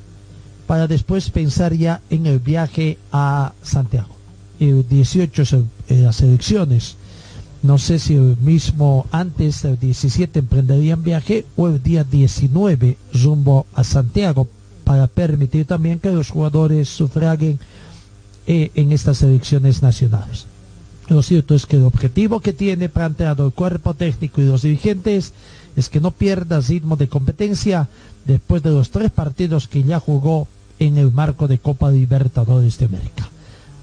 [0.67, 4.09] para después pensar ya en el viaje a Santiago.
[4.59, 6.97] El 18 son eh, las elecciones.
[7.63, 13.67] No sé si el mismo antes del 17 emprenderían viaje o el día 19 rumbo
[13.75, 14.49] a Santiago
[14.85, 17.59] para permitir también que los jugadores sufraguen
[18.47, 20.47] eh, en estas elecciones nacionales.
[21.09, 25.35] Lo cierto es que el objetivo que tiene planteado el cuerpo técnico y los dirigentes
[25.77, 27.89] es que no pierda ritmo de competencia
[28.25, 30.49] después de los tres partidos que ya jugó
[30.79, 33.29] en el marco de Copa Libertadores de América.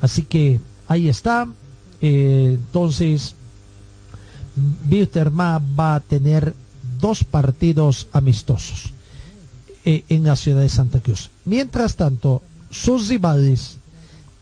[0.01, 1.47] Así que ahí está.
[2.01, 3.35] Eh, entonces,
[4.89, 6.53] Wilterma va a tener
[6.99, 8.91] dos partidos amistosos
[9.85, 11.29] eh, en la ciudad de Santa Cruz.
[11.45, 13.77] Mientras tanto, sus rivales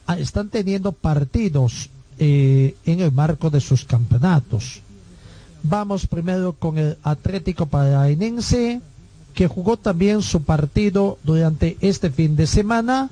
[0.07, 4.81] ah, están teniendo partidos eh, en el marco de sus campeonatos.
[5.63, 8.81] Vamos primero con el Atlético Paranaense,
[9.33, 13.09] que jugó también su partido durante este fin de semana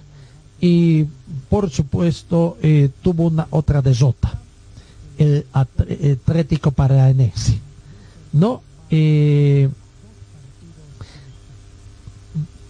[0.59, 1.05] y
[1.49, 4.39] por supuesto eh, tuvo una otra derrota
[5.17, 7.59] el Atlético Paranaense
[8.33, 9.69] no eh,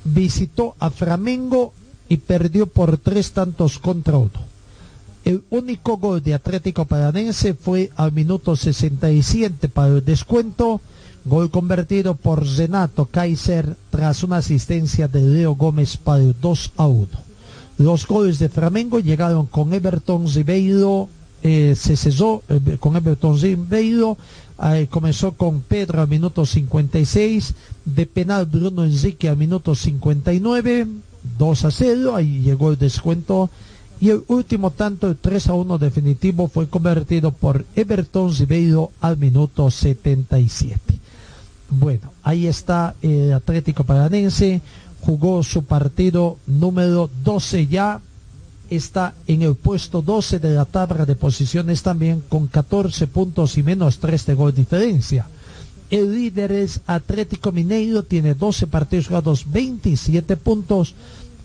[0.03, 1.73] visitó a Flamengo
[2.07, 4.48] y perdió por tres tantos contra uno
[5.25, 10.81] el único gol de Atlético Paranense fue al minuto 67 para el descuento,
[11.25, 16.87] gol convertido por Renato Kaiser tras una asistencia de Leo Gómez para el 2 a
[16.87, 17.07] 1.
[17.77, 21.09] Los goles de Flamengo llegaron con Everton Ribeiro,
[21.43, 24.17] eh, se cesó eh, con Everton Ribeiro,
[24.61, 27.53] eh, comenzó con Pedro al minuto 56,
[27.85, 30.87] de penal Bruno Enrique al minuto 59,
[31.37, 33.49] 2 a 0, ahí llegó el descuento
[34.01, 39.17] y el último tanto, el 3 a 1 definitivo, fue convertido por Everton Ribeiro al
[39.17, 40.79] minuto 77.
[41.69, 44.61] Bueno, ahí está el Atlético Paranense,
[45.01, 48.01] jugó su partido número 12 ya,
[48.69, 53.63] está en el puesto 12 de la tabla de posiciones también con 14 puntos y
[53.63, 55.27] menos 3 de gol diferencia.
[55.89, 60.93] El líder es Atlético Mineiro, tiene 12 partidos jugados, 27 puntos.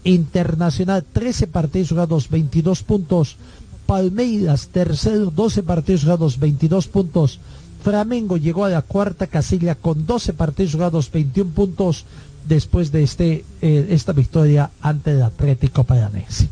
[0.05, 3.37] Internacional 13 partidos jugados 22 puntos.
[3.87, 7.41] Palmeiras tercero 12 partidos jugados 22 puntos.
[7.83, 12.05] Flamengo llegó a la cuarta casilla con 12 partidos jugados 21 puntos
[12.47, 16.49] después de este, eh, esta victoria ante el Atlético Paranense.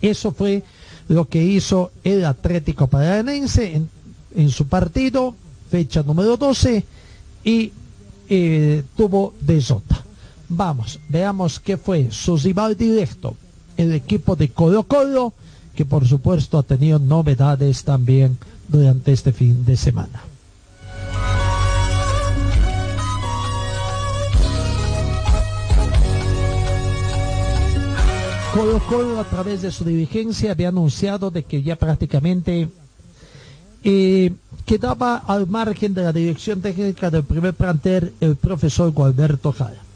[0.00, 0.62] Eso fue
[1.08, 3.88] lo que hizo el Atlético Paranense en,
[4.34, 5.34] en su partido,
[5.70, 6.84] fecha número 12,
[7.44, 7.72] y
[8.28, 10.04] eh, tuvo desota.
[10.48, 13.36] Vamos, veamos qué fue su rival directo,
[13.76, 15.34] el equipo de Colo Colo,
[15.74, 20.22] que por supuesto ha tenido novedades también durante este fin de semana.
[28.54, 32.70] Colo Colo a través de su dirigencia había anunciado de que ya prácticamente
[33.84, 34.32] eh,
[34.64, 39.87] quedaba al margen de la dirección técnica del primer plantel el profesor Gualberto Jara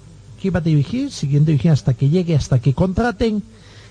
[0.42, 3.42] que iba a dirigir, siguiendo dirigiendo hasta que llegue, hasta que contraten.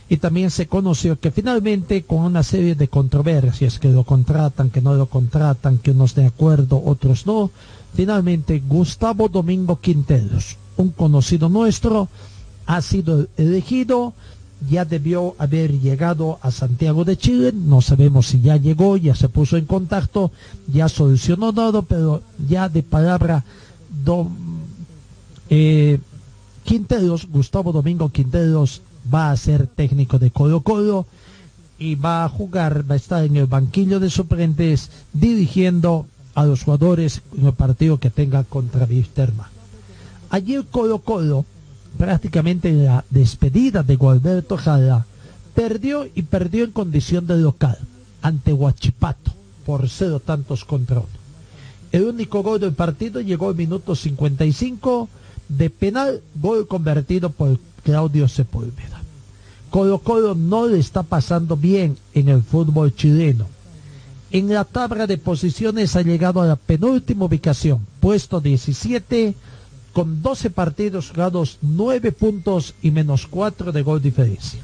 [0.10, 4.82] Y también se conoció que finalmente con una serie de controversias, que lo contratan, que
[4.82, 7.50] no lo contratan, que unos de acuerdo, otros no,
[7.94, 12.10] finalmente Gustavo Domingo Quinteros, un conocido nuestro,
[12.66, 14.14] ha sido elegido,
[14.70, 19.30] ya debió haber llegado a Santiago de Chile, no sabemos si ya llegó, ya se
[19.30, 20.32] puso en contacto,
[20.68, 23.46] ya solucionó todo, pero ya de palabra
[25.50, 26.00] eh,
[26.64, 28.82] Quinteros, Gustavo Domingo Quinteros
[29.14, 31.06] va a ser técnico de Colo Colo
[31.80, 36.06] y va a jugar, va a estar en el banquillo de suplentes dirigiendo
[36.36, 39.50] a los jugadores en el partido que tenga contra Wisterman.
[40.30, 41.46] Ayer Colo Colo,
[41.98, 45.06] prácticamente en la despedida de Gualberto Jara,
[45.56, 47.78] perdió y perdió en condición de local
[48.22, 49.32] ante Huachipato
[49.66, 51.22] por cero tantos contra uno.
[51.92, 55.10] El único gol del partido llegó al minuto 55
[55.58, 59.02] de penal, gol convertido por Claudio Sepúlveda.
[59.70, 63.48] Colo Colo no le está pasando bien en el fútbol chileno.
[64.32, 69.36] En la tabla de posiciones ha llegado a la penúltima ubicación, puesto 17,
[69.94, 74.62] con 12 partidos jugados, 9 puntos y menos 4 de gol diferencia.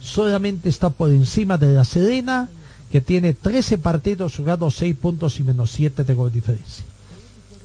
[0.00, 2.48] solamente está por encima de la Serena,
[2.92, 6.84] que tiene 13 partidos jugados, 6 puntos y menos 7 de gol diferencia.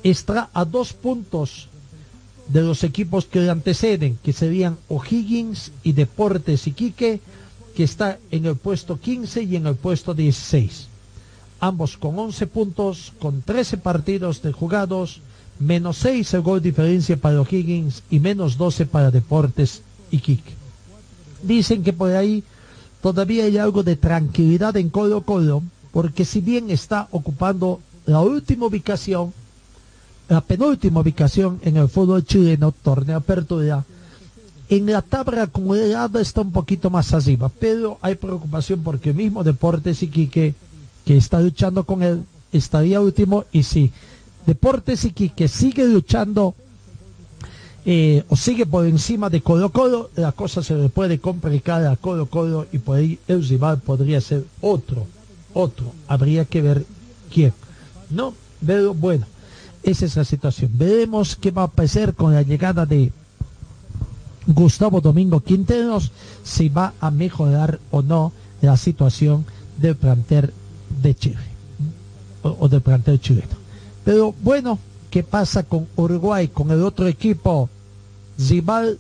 [0.03, 1.68] Está a dos puntos
[2.49, 7.21] de los equipos que le anteceden, que serían O'Higgins y Deportes Iquique,
[7.75, 10.87] que está en el puesto 15 y en el puesto 16.
[11.61, 15.21] Ambos con 11 puntos, con 13 partidos de jugados,
[15.59, 20.53] menos 6 el gol diferencia para O'Higgins y menos 12 para Deportes Iquique.
[21.43, 22.43] Dicen que por ahí
[23.01, 25.61] todavía hay algo de tranquilidad en Colo Colo,
[25.91, 29.33] porque si bien está ocupando la última ubicación,
[30.29, 33.83] la penúltima ubicación en el fútbol chileno, torneo apertura,
[34.69, 39.43] en la tabla acumulada está un poquito más arriba, pero hay preocupación porque el mismo
[39.43, 40.53] Deportes Iquique,
[41.03, 42.23] que está luchando con él,
[42.53, 43.91] estaría último y si
[44.45, 46.53] Deportes Iquique sigue luchando
[47.83, 51.95] eh, o sigue por encima de Colo Colo, la cosa se le puede complicar a
[51.95, 55.07] Colo Colo y por ahí el rival podría ser otro,
[55.55, 56.85] otro, habría que ver
[57.33, 57.53] quién.
[58.11, 59.25] No, pero bueno,
[59.83, 60.71] es la situación.
[60.73, 63.11] Veremos qué va a pasar con la llegada de
[64.47, 66.11] Gustavo Domingo Quinteros,
[66.43, 68.31] si va a mejorar o no
[68.61, 69.45] la situación
[69.77, 70.53] del plantel
[71.01, 71.37] de Chile
[72.43, 73.55] o, o del plantel chileno.
[74.03, 74.79] Pero bueno,
[75.09, 77.69] ¿qué pasa con Uruguay, con el otro equipo
[78.37, 78.97] rival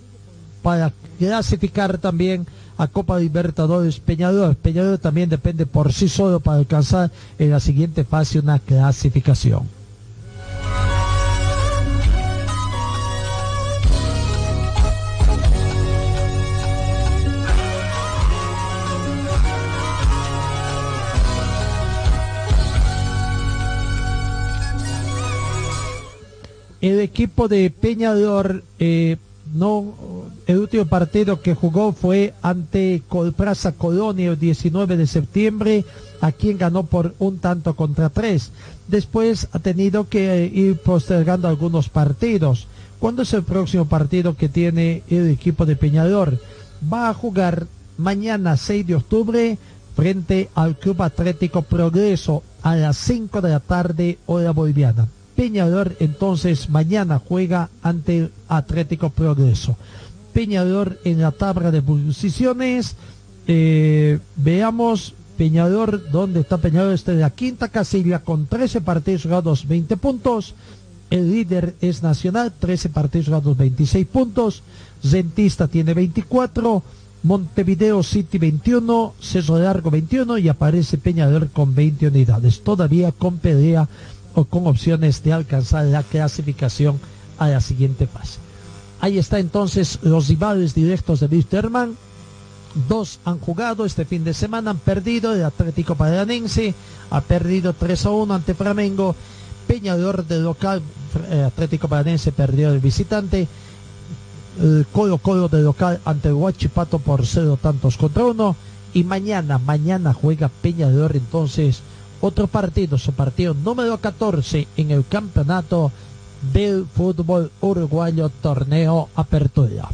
[0.61, 2.45] para clasificar también
[2.77, 4.55] a Copa Libertadores Peñador?
[4.55, 9.78] Peñador también depende por sí solo para alcanzar en la siguiente fase una clasificación.
[26.81, 29.17] El equipo de Peñador, eh,
[29.53, 29.93] no,
[30.47, 35.85] el último partido que jugó fue ante Colpraza Colonia el 19 de septiembre,
[36.21, 38.51] a quien ganó por un tanto contra tres.
[38.87, 42.67] Después ha tenido que eh, ir postergando algunos partidos.
[42.99, 46.39] ¿Cuándo es el próximo partido que tiene el equipo de Peñador?
[46.91, 47.67] Va a jugar
[47.97, 49.57] mañana 6 de octubre
[49.95, 55.07] frente al Club Atlético Progreso a las 5 de la tarde hora boliviana.
[55.39, 59.77] Peñador entonces mañana juega ante Atlético Progreso.
[60.33, 62.97] Peñador en la tabla de posiciones.
[63.47, 66.93] Eh, veamos Peñador, ¿dónde está Peñador?
[66.93, 70.55] Está en la quinta casilla con 13 partidos jugados, 20 puntos.
[71.09, 74.61] El líder es Nacional, 13 partidos jugados, 26 puntos.
[75.01, 76.83] Zentista tiene 24.
[77.23, 82.61] Montevideo City 21, Cerro Largo 21 y aparece Peñador con 20 unidades.
[82.61, 83.87] Todavía con pelea
[84.45, 86.99] con opciones de alcanzar la clasificación
[87.37, 88.39] a la siguiente fase.
[89.01, 91.95] Ahí está entonces los rivales directos de Wisterman.
[92.87, 95.33] Dos han jugado este fin de semana, han perdido.
[95.33, 96.73] El Atlético Paranense
[97.09, 99.15] ha perdido 3 a 1 ante Flamengo.
[99.67, 100.81] Peñador de local,
[101.29, 103.47] eh, Atlético Paranense perdió el visitante.
[104.59, 108.55] El Colo Colo de local ante Huachipato por cero tantos contra uno.
[108.93, 111.81] Y mañana, mañana juega Peñador entonces
[112.21, 115.91] otro partido, su partido número 14 en el campeonato
[116.53, 119.89] del fútbol uruguayo torneo Apertura.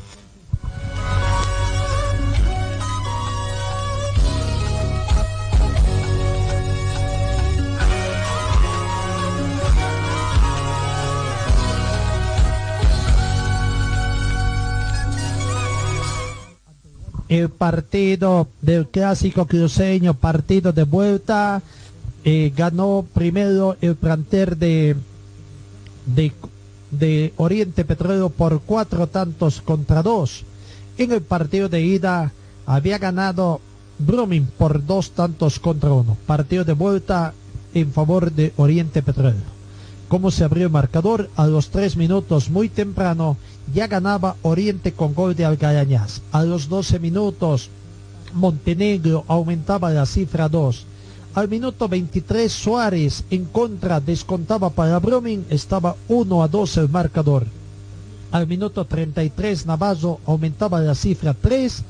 [17.27, 21.64] El partido del clásico cruceño, partido de vuelta,
[22.26, 24.95] eh, ganó primero el planter de,
[26.07, 26.31] de,
[26.89, 30.43] de Oriente Petróleo por cuatro tantos contra dos.
[30.97, 32.34] En el partido de ida
[32.65, 33.61] había ganado
[33.99, 36.18] Brumming por dos tantos contra uno.
[36.26, 37.34] Partido de vuelta
[37.76, 39.56] en favor de Oriente Petróleo.
[40.07, 41.30] ¿Cómo se abrió el marcador?
[41.35, 43.38] A los tres minutos, muy temprano,
[43.73, 46.22] ya ganaba Oriente con gol de Algarañaz.
[46.31, 47.69] A los 12 minutos,
[48.34, 50.85] Montenegro aumentaba la cifra 2.
[51.36, 57.45] Al minuto 23 Suárez en contra descontaba para Brumming, estaba 1 a 2 el marcador.
[58.32, 61.84] Al minuto 33 Navazo aumentaba la cifra 3,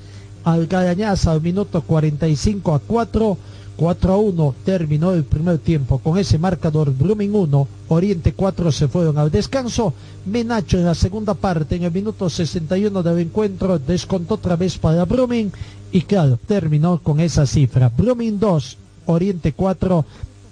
[0.46, 3.38] Algarañaz al minuto 45 a 4,
[3.78, 8.88] 4 a 1 terminó el primer tiempo con ese marcador Brumming 1, Oriente 4 se
[8.88, 9.94] fueron al descanso,
[10.26, 15.06] Menacho en la segunda parte en el minuto 61 del encuentro descontó otra vez para
[15.06, 15.52] Brumming
[15.92, 17.92] y claro, terminó con esa cifra.
[17.96, 20.06] Brumming 2, Oriente 4,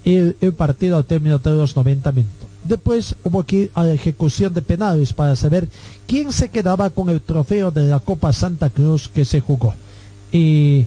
[0.04, 2.48] el, el partido al término de los 90 minutos.
[2.64, 5.68] Después hubo ir a la ejecución de penales para saber
[6.06, 9.74] quién se quedaba con el trofeo de la Copa Santa Cruz que se jugó.
[10.32, 10.86] eh,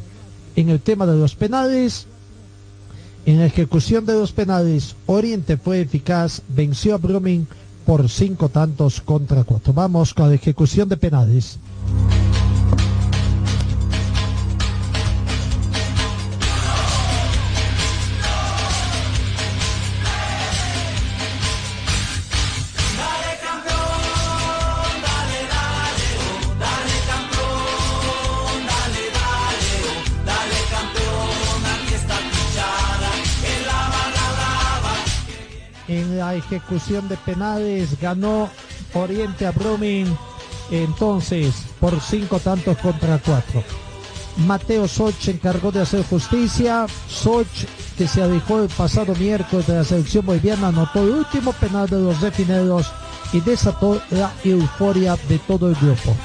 [0.57, 2.07] en el tema de los penales.
[3.25, 7.45] En la ejecución de los penales, Oriente fue eficaz, venció a Brumming
[7.85, 9.71] por cinco tantos contra cuatro.
[9.73, 11.59] Vamos con la ejecución de penales.
[36.47, 38.49] Ejecución de penales ganó
[38.93, 40.07] Oriente a Brumming
[40.71, 43.63] entonces por cinco tantos contra cuatro.
[44.45, 46.85] Mateo Soch se encargó de hacer justicia.
[47.09, 47.65] Soch,
[47.97, 51.99] que se alejó el pasado miércoles de la selección boliviana, anotó el último penal de
[51.99, 52.91] los definidos
[53.33, 56.15] y desató la euforia de todo el grupo.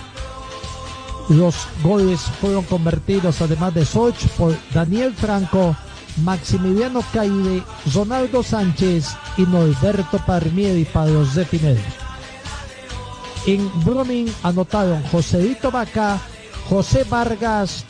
[1.30, 5.74] Los goles fueron convertidos, además de Soch, por Daniel Franco,
[6.18, 7.62] Maximiliano Caide,
[7.94, 11.80] Ronaldo Sánchez y Norberto Parmieri para los definidos.
[13.46, 16.20] En Brumming anotaron Joséito Vaca,
[16.68, 17.84] José Vargas,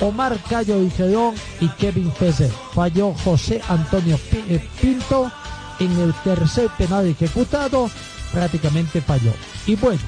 [0.00, 2.50] Omar Cayo Higerón y Kevin Feser.
[2.74, 5.30] Falló José Antonio eh, Pinto
[5.78, 7.90] en el tercer penal ejecutado,
[8.32, 9.32] prácticamente falló.
[9.66, 10.00] Y bueno,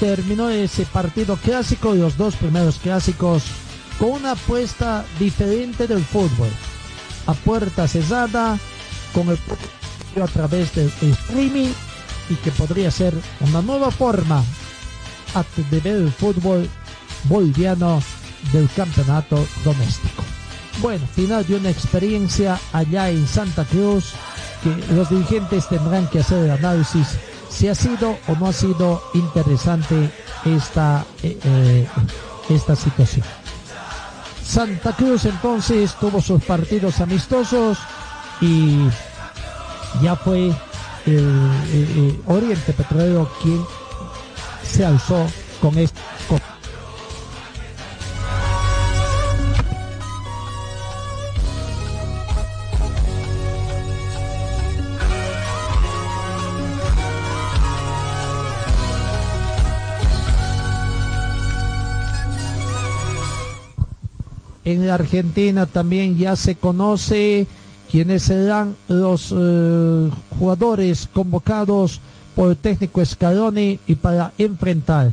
[0.00, 3.44] terminó ese partido clásico, los dos primeros clásicos,
[4.02, 6.48] con una apuesta diferente del fútbol.
[7.26, 8.58] A puerta cerrada,
[9.14, 9.38] con el
[10.20, 11.68] a través del streaming
[12.28, 14.42] y que podría ser una nueva forma
[15.70, 16.68] de ver el fútbol
[17.24, 18.02] boliviano
[18.52, 20.24] del campeonato doméstico.
[20.80, 24.14] Bueno, final de una experiencia allá en Santa Cruz
[24.64, 27.06] que los dirigentes tendrán que hacer el análisis
[27.48, 30.10] si ha sido o no ha sido interesante
[30.44, 31.86] esta, eh, eh,
[32.48, 33.24] esta situación.
[34.52, 37.78] Santa Cruz entonces tuvo sus partidos amistosos
[38.42, 38.86] y
[40.02, 40.52] ya fue
[42.26, 43.64] Oriente Petrolero quien
[44.62, 45.26] se alzó
[45.58, 45.98] con esto.
[64.64, 67.46] En la Argentina también ya se conoce
[67.90, 72.00] quiénes serán los eh, jugadores convocados
[72.36, 75.12] por el técnico Scaloni y para enfrentar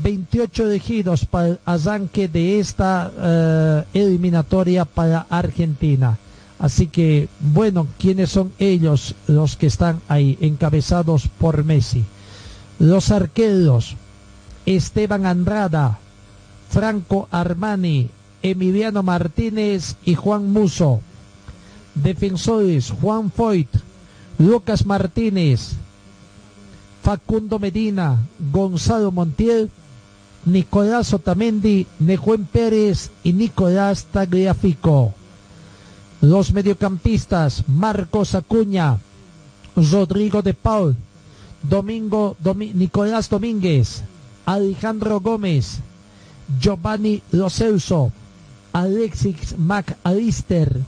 [0.00, 6.18] 28 elegidos para el arranque de esta eh, eliminatoria para Argentina.
[6.58, 12.04] Así que, bueno, ¿quiénes son ellos los que están ahí, encabezados por Messi?
[12.80, 13.96] Los arqueros,
[14.66, 15.98] Esteban Andrada,
[16.68, 18.10] Franco Armani,
[18.42, 21.00] Emiliano Martínez y Juan Muso.
[21.94, 23.68] Defensores, Juan Foyt,
[24.38, 25.72] Lucas Martínez,
[27.02, 28.18] Facundo Medina,
[28.52, 29.70] Gonzalo Montiel,
[30.44, 35.14] Nicolás Otamendi, Nejuen Pérez y Nicolás Tagliafico.
[36.20, 38.98] Los mediocampistas, Marcos Acuña,
[39.76, 40.96] Rodrigo de Paul,
[41.62, 44.02] Domingo, Domi- Nicolás Domínguez,
[44.46, 45.80] Alejandro Gómez,
[46.60, 48.12] Giovanni Lo Celso,
[48.72, 50.80] Alexis McAllister,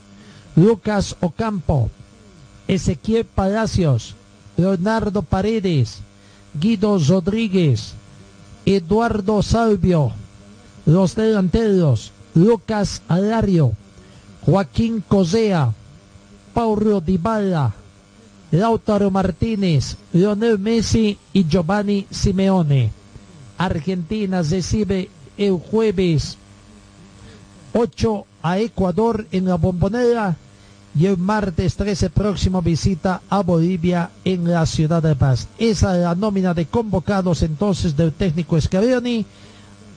[0.57, 1.91] Lucas Ocampo,
[2.69, 4.15] Ezequiel Palacios,
[4.57, 5.99] Leonardo Paredes,
[6.55, 7.95] Guido Rodríguez,
[8.67, 10.13] Eduardo Salvio,
[10.87, 13.73] los delanteros, Lucas Alario,
[14.43, 15.73] Joaquín Cosea,
[16.55, 17.75] Paulo Dybala,
[18.51, 22.91] Lautaro Martínez, Lionel Messi y Giovanni Simeone.
[23.59, 26.37] Argentina recibe el jueves
[27.73, 30.37] 8 a Ecuador en la bombonera
[30.99, 35.47] y el martes 13 próximo visita a Bolivia en la ciudad de Paz.
[35.59, 39.25] Esa es la nómina de convocados entonces del técnico Scaloni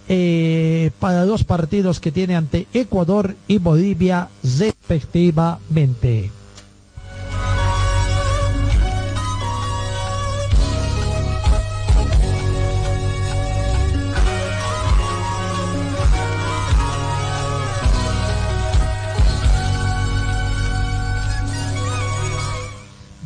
[0.07, 6.42] eh, para los partidos que tiene ante Ecuador y Bolivia respectivamente.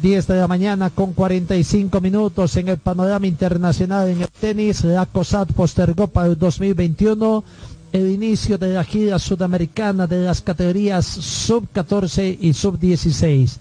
[0.02, 4.84] Diez de la mañana con 45 minutos en el panorama internacional en el tenis.
[4.84, 7.44] La COSAT postergó para el 2021
[7.94, 13.58] el inicio de la gira sudamericana de las categorías sub-14 y sub-16.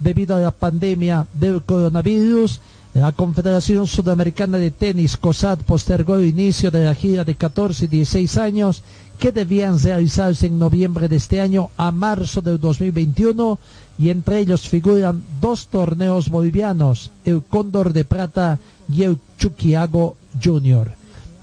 [0.00, 2.60] Debido a la pandemia del coronavirus,
[2.94, 7.88] La Confederación Sudamericana de Tenis, COSAT, postergó el inicio de la gira de 14 y
[7.88, 8.82] 16 años
[9.18, 13.58] que debían realizarse en noviembre de este año a marzo del 2021
[13.98, 18.58] y entre ellos figuran dos torneos bolivianos, el Cóndor de Plata
[18.92, 20.92] y el Chuquiago Junior.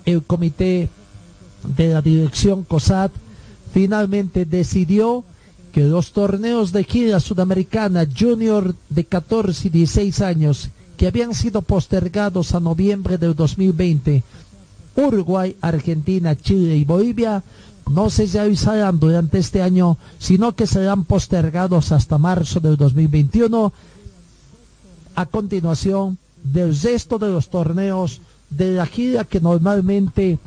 [0.06, 0.90] El comité
[1.76, 3.12] de la dirección COSAT
[3.74, 5.24] finalmente decidió
[5.72, 11.64] que los torneos de gira sudamericana junior de 14 y 16 años que habían sido
[11.64, 14.24] postergados a noviembre del 2020,
[14.96, 17.44] Uruguay, Argentina, Chile y Bolivia,
[17.90, 23.74] no se realizarán durante este año, sino que serán postergados hasta marzo del 2021,
[25.16, 30.40] a continuación del resto de los torneos de la gira que normalmente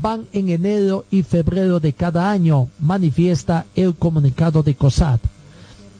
[0.00, 5.20] van en enero y febrero de cada año, manifiesta el comunicado de COSAT.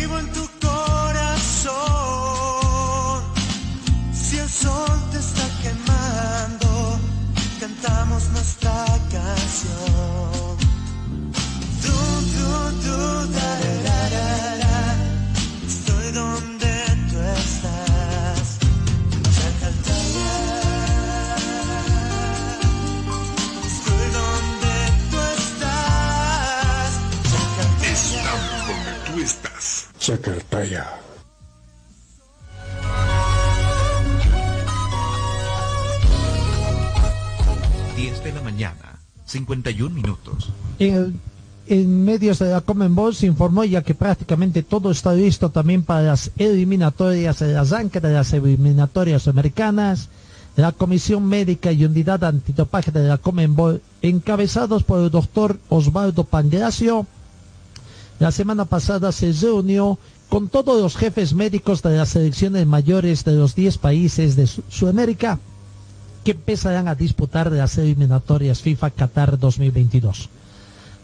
[0.00, 1.74] vivo en tu corazón.
[4.12, 5.99] Si el sol te está quemando,
[30.60, 31.00] Chacartaya.
[37.96, 40.50] Diez de la mañana, 51 minutos.
[40.78, 41.14] En, el-
[41.66, 46.02] en medios de la Comenbol se informó ya que prácticamente todo está listo también para
[46.02, 50.08] las eliminatorias, el arranque de las eliminatorias americanas.
[50.56, 57.06] La Comisión Médica y Unidad Antidopaje de la Comenbol, encabezados por el doctor Osvaldo Pangracio,
[58.18, 59.96] la semana pasada se reunió
[60.30, 64.62] con todos los jefes médicos de las selecciones mayores de los 10 países de Su-
[64.68, 65.38] Sudamérica
[66.24, 70.28] que empezarán a disputar las eliminatorias FIFA Qatar 2022.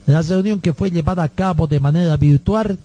[0.07, 2.78] La reunión que fue llevada a cabo de manera virtual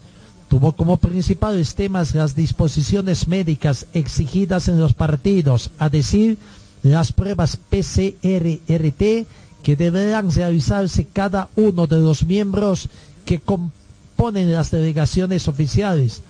[0.50, 6.38] tuvo como principales temas las disposiciones médicas exigidas en los partidos, a decir,
[6.84, 9.28] las pruebas PCR-RT
[9.64, 12.90] que deberán realizarse cada uno de los miembros
[13.26, 16.24] que componen las delegaciones oficiales.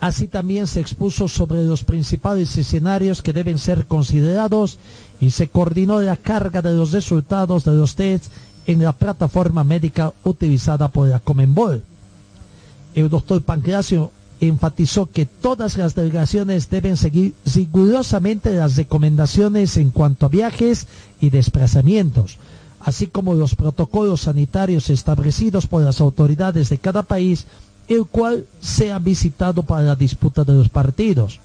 [0.00, 4.78] Así también se expuso sobre los principales escenarios que deben ser considerados
[5.20, 8.30] y se coordinó la carga de los resultados de los tests
[8.68, 11.82] en la plataforma médica utilizada por la Comenbol.
[12.94, 20.26] El doctor Pancracio enfatizó que todas las delegaciones deben seguir rigurosamente las recomendaciones en cuanto
[20.26, 20.86] a viajes
[21.20, 22.38] y desplazamientos,
[22.80, 27.46] así como los protocolos sanitarios establecidos por las autoridades de cada país,
[27.88, 31.40] el cual sea visitado para la disputa de los partidos.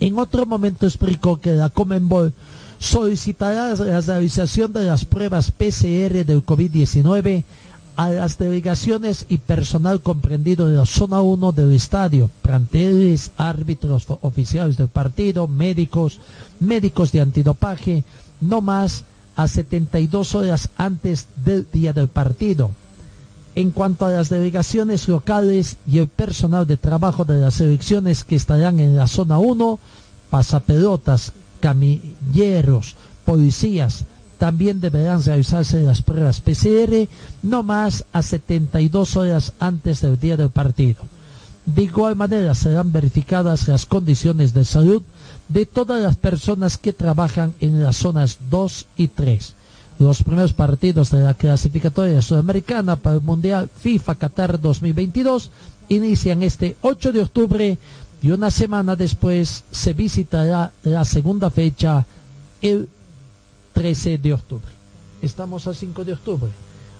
[0.00, 2.32] En otro momento explicó que la Comenbol
[2.78, 7.44] solicitará la realización de las pruebas PCR del COVID-19
[7.96, 14.76] a las delegaciones y personal comprendido en la zona 1 del estadio, planteles, árbitros oficiales
[14.76, 16.18] del partido, médicos,
[16.58, 18.04] médicos de antidopaje,
[18.40, 19.04] no más
[19.36, 22.70] a 72 horas antes del día del partido.
[23.56, 28.34] En cuanto a las delegaciones locales y el personal de trabajo de las selecciones que
[28.34, 29.78] estarán en la zona 1,
[30.28, 34.04] pasapelotas, camilleros, policías,
[34.38, 37.08] también deberán realizarse las pruebas PCR
[37.42, 41.02] no más a 72 horas antes del día del partido.
[41.64, 45.02] De igual manera serán verificadas las condiciones de salud
[45.48, 49.54] de todas las personas que trabajan en las zonas 2 y 3.
[50.04, 55.50] Los primeros partidos de la clasificatoria sudamericana para el Mundial FIFA Qatar 2022
[55.88, 57.78] inician este 8 de octubre
[58.20, 62.04] y una semana después se visitará la segunda fecha
[62.60, 62.86] el
[63.72, 64.70] 13 de octubre.
[65.22, 66.50] Estamos a 5 de octubre.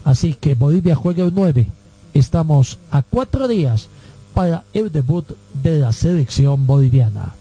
[0.03, 1.67] Así que Bolivia juega el 9.
[2.15, 3.89] Estamos a cuatro días
[4.33, 5.27] para el debut
[5.63, 7.35] de la selección boliviana.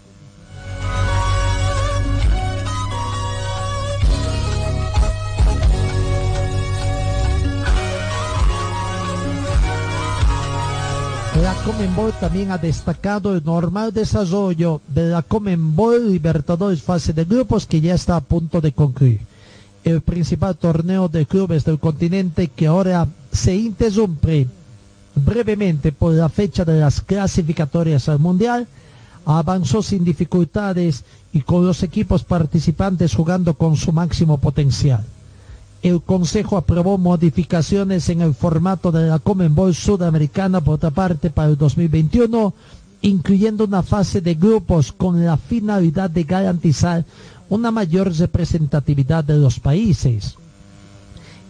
[11.64, 17.80] Comenbol también ha destacado el normal desarrollo de la Comenbol Libertadores fase de grupos que
[17.80, 19.20] ya está a punto de concluir.
[19.82, 24.46] El principal torneo de clubes del continente que ahora se interrumpe
[25.14, 28.68] brevemente por la fecha de las clasificatorias al Mundial
[29.24, 35.02] avanzó sin dificultades y con los equipos participantes jugando con su máximo potencial
[35.84, 41.50] el Consejo aprobó modificaciones en el formato de la Comenbol Sudamericana por otra parte para
[41.50, 42.54] el 2021,
[43.02, 47.04] incluyendo una fase de grupos con la finalidad de garantizar
[47.50, 50.36] una mayor representatividad de los países.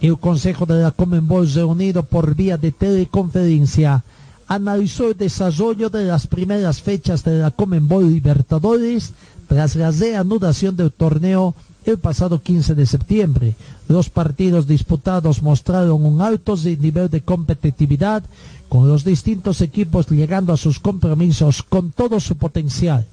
[0.01, 4.03] El Consejo de la Comenbol reunido por vía de teleconferencia
[4.49, 9.13] analizó el desarrollo de las primeras fechas de la Comenbol Libertadores
[9.47, 11.55] tras la reanudación del torneo
[11.85, 13.55] el pasado 15 de septiembre.
[13.89, 18.23] Los partidos disputados mostraron un alto nivel de competitividad,
[18.69, 23.07] con los distintos equipos llegando a sus compromisos con todo su potencial.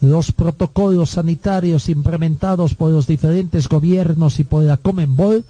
[0.00, 5.44] Los protocolos sanitarios implementados por los diferentes gobiernos y por la Comenbol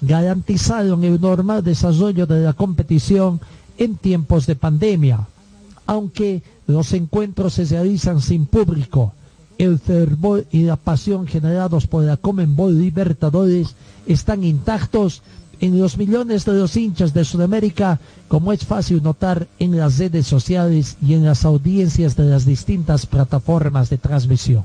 [0.00, 3.40] garantizaron el normal desarrollo de la competición
[3.78, 5.26] en tiempos de pandemia.
[5.86, 9.12] Aunque los encuentros se realizan sin público,
[9.62, 13.74] el fervor y la pasión generados por la Comenbol Libertadores
[14.06, 15.22] están intactos
[15.60, 20.26] en los millones de los hinchas de Sudamérica, como es fácil notar en las redes
[20.26, 24.64] sociales y en las audiencias de las distintas plataformas de transmisión.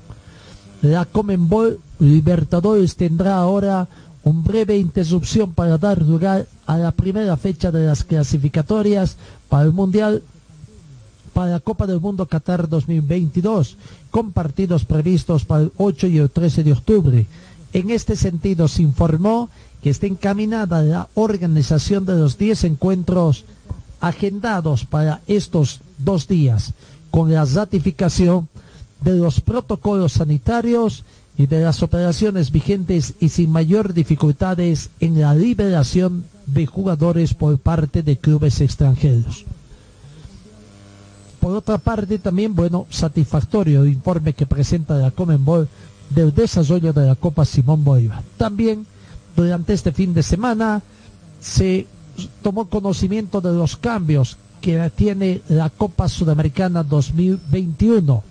[0.81, 3.89] La Comenbol Libertadores tendrá ahora
[4.23, 9.17] un breve interrupción para dar lugar a la primera fecha de las clasificatorias
[9.49, 10.23] para el Mundial
[11.35, 13.75] para la Copa del Mundo Qatar 2022,
[14.09, 17.27] con partidos previstos para el 8 y el 13 de octubre.
[17.73, 19.49] En este sentido, se informó
[19.83, 23.43] que está encaminada la organización de los 10 encuentros
[23.99, 26.71] agendados para estos dos días,
[27.11, 28.47] con la ratificación
[29.01, 31.03] de los protocolos sanitarios
[31.37, 37.57] y de las operaciones vigentes y sin mayor dificultades en la liberación de jugadores por
[37.57, 39.43] parte de clubes extranjeros.
[41.45, 45.69] Por otra parte, también, bueno, satisfactorio el informe que presenta la Comenbol
[46.09, 48.23] del desarrollo de la Copa Simón Bolívar.
[48.35, 48.87] También,
[49.35, 50.81] durante este fin de semana,
[51.39, 51.85] se
[52.41, 58.23] tomó conocimiento de los cambios que tiene la Copa Sudamericana 2021.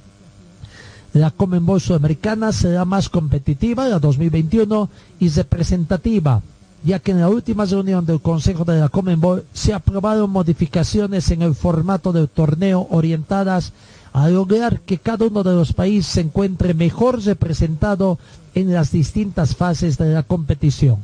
[1.13, 4.89] La Comenbol Sudamericana será más competitiva, la 2021,
[5.21, 6.43] y representativa
[6.85, 11.41] ya que en la última reunión del Consejo de la Comenbol se aprobaron modificaciones en
[11.41, 13.73] el formato del torneo orientadas
[14.13, 18.19] a lograr que cada uno de los países se encuentre mejor representado
[18.55, 20.99] en las distintas fases de la competición.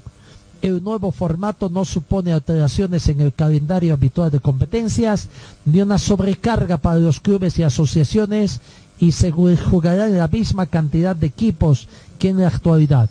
[0.61, 5.29] El nuevo formato no supone alteraciones en el calendario habitual de competencias
[5.65, 8.61] ni una sobrecarga para los clubes y asociaciones
[8.99, 11.89] y se jugará la misma cantidad de equipos
[12.19, 13.09] que en la actualidad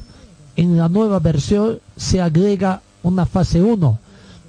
[0.60, 3.98] en la nueva versión se agrega una fase 1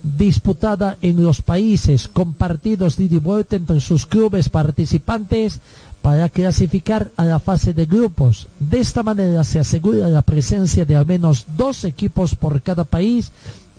[0.02, 5.60] disputada en los países con partidos de vuelta entre sus clubes participantes
[6.02, 8.48] para clasificar a la fase de grupos.
[8.58, 13.30] De esta manera se asegura la presencia de al menos dos equipos por cada país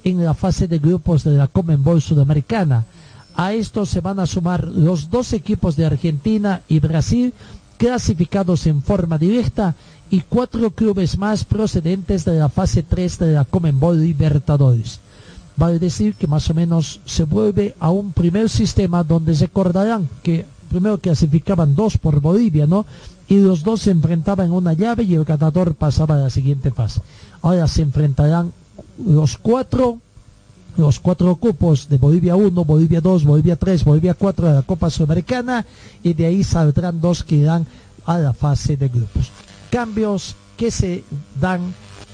[0.06, 2.86] en la fase de grupos de la Comenbol Sudamericana.
[3.36, 7.34] A esto se van a sumar los dos equipos de Argentina y Brasil
[7.82, 9.74] clasificados en forma directa
[10.12, 15.00] y cuatro clubes más procedentes de la fase 3 de la Comenbol Libertadores.
[15.58, 20.08] Vale decir que más o menos se vuelve a un primer sistema donde se acordarán
[20.22, 22.86] que primero clasificaban dos por Bolivia, ¿no?
[23.28, 26.70] Y los dos se enfrentaban en una llave y el ganador pasaba a la siguiente
[26.70, 27.02] fase.
[27.42, 28.54] Ahora se enfrentarán
[29.04, 29.98] los cuatro,
[30.78, 34.90] los cuatro cupos de Bolivia 1, Bolivia 2, Bolivia 3, Bolivia 4 de la Copa
[34.90, 35.66] Sudamericana
[36.02, 37.66] y de ahí saldrán dos que irán
[38.06, 39.32] a la fase de grupos
[39.72, 41.04] cambios que se
[41.40, 41.74] dan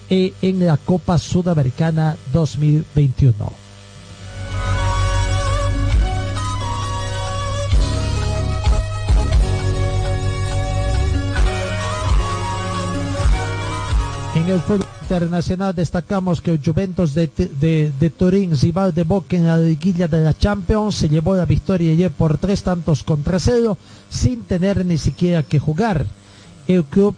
[0.09, 3.66] eh, en la Copa Sudamericana 2021.
[14.37, 19.47] En el fútbol internacional destacamos que el Juventus de, de, Turín, rival de Boca en
[19.47, 23.79] la liguilla de la Champions, se llevó la victoria ayer por tres tantos contra cero
[24.11, 26.05] sin tener ni siquiera que jugar.
[26.67, 27.15] El club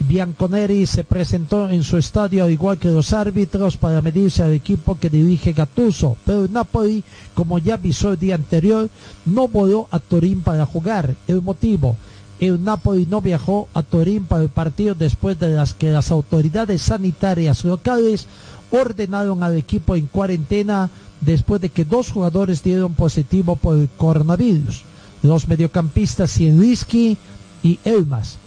[0.00, 5.08] Bianconeri se presentó en su estadio igual que los árbitros para medirse al equipo que
[5.08, 8.90] dirige Gattuso, pero Napoli, como ya avisó el día anterior,
[9.24, 11.14] no voló a Turín para jugar.
[11.28, 11.96] El motivo,
[12.40, 16.82] el Napoli no viajó a Turín para el partido después de las que las autoridades
[16.82, 18.26] sanitarias locales
[18.70, 20.90] ordenaron al equipo en cuarentena
[21.20, 24.82] después de que dos jugadores dieron positivo por el coronavirus.
[25.22, 27.18] Los mediocampistas Zielinski
[27.62, 28.38] y Elmas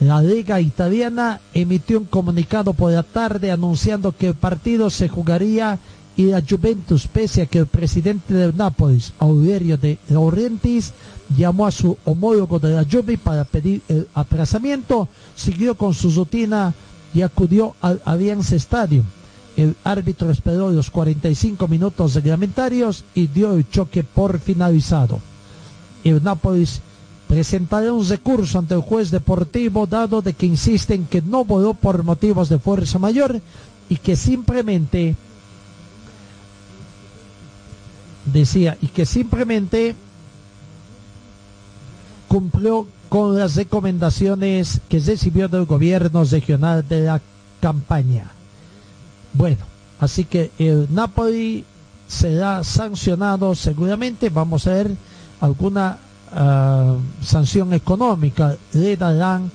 [0.00, 5.78] la Liga Italiana emitió un comunicado por la tarde anunciando que el partido se jugaría
[6.16, 10.94] y la Juventus, pese a que el presidente del Nápoles, Aurelio de Laurentiis,
[11.36, 16.74] llamó a su homólogo de la Juve para pedir el aplazamiento, siguió con su rutina
[17.14, 19.04] y acudió al Allianz Stadium.
[19.56, 25.20] El árbitro esperó los 45 minutos reglamentarios y dio el choque por finalizado.
[26.04, 26.80] El Nápoles
[27.28, 32.02] presentaré un recurso ante el juez deportivo dado de que insisten que no voló por
[32.02, 33.40] motivos de fuerza mayor
[33.88, 35.14] y que simplemente
[38.32, 39.94] decía y que simplemente
[42.30, 47.20] cumplió con las recomendaciones que recibió del gobierno regional de la
[47.60, 48.30] campaña.
[49.32, 49.64] Bueno,
[49.98, 51.64] así que el Napoli
[52.06, 54.92] será sancionado seguramente, vamos a ver
[55.40, 55.98] alguna
[56.32, 59.50] uh, sanción económica le darán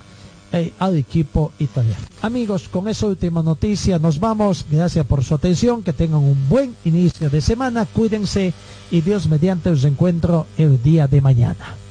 [0.51, 2.03] eh, al equipo italiano.
[2.23, 4.65] Amigos, con esa última noticia nos vamos.
[4.69, 5.81] Gracias por su atención.
[5.81, 7.85] Que tengan un buen inicio de semana.
[7.85, 8.53] Cuídense
[8.91, 11.84] y Dios mediante os encuentro el día de mañana.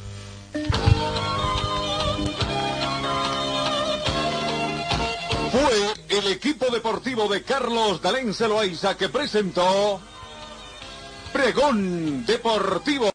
[5.51, 10.01] Fue el equipo deportivo de Carlos Dalén Celoaiza que presentó
[11.33, 13.11] Pregón Deportivo.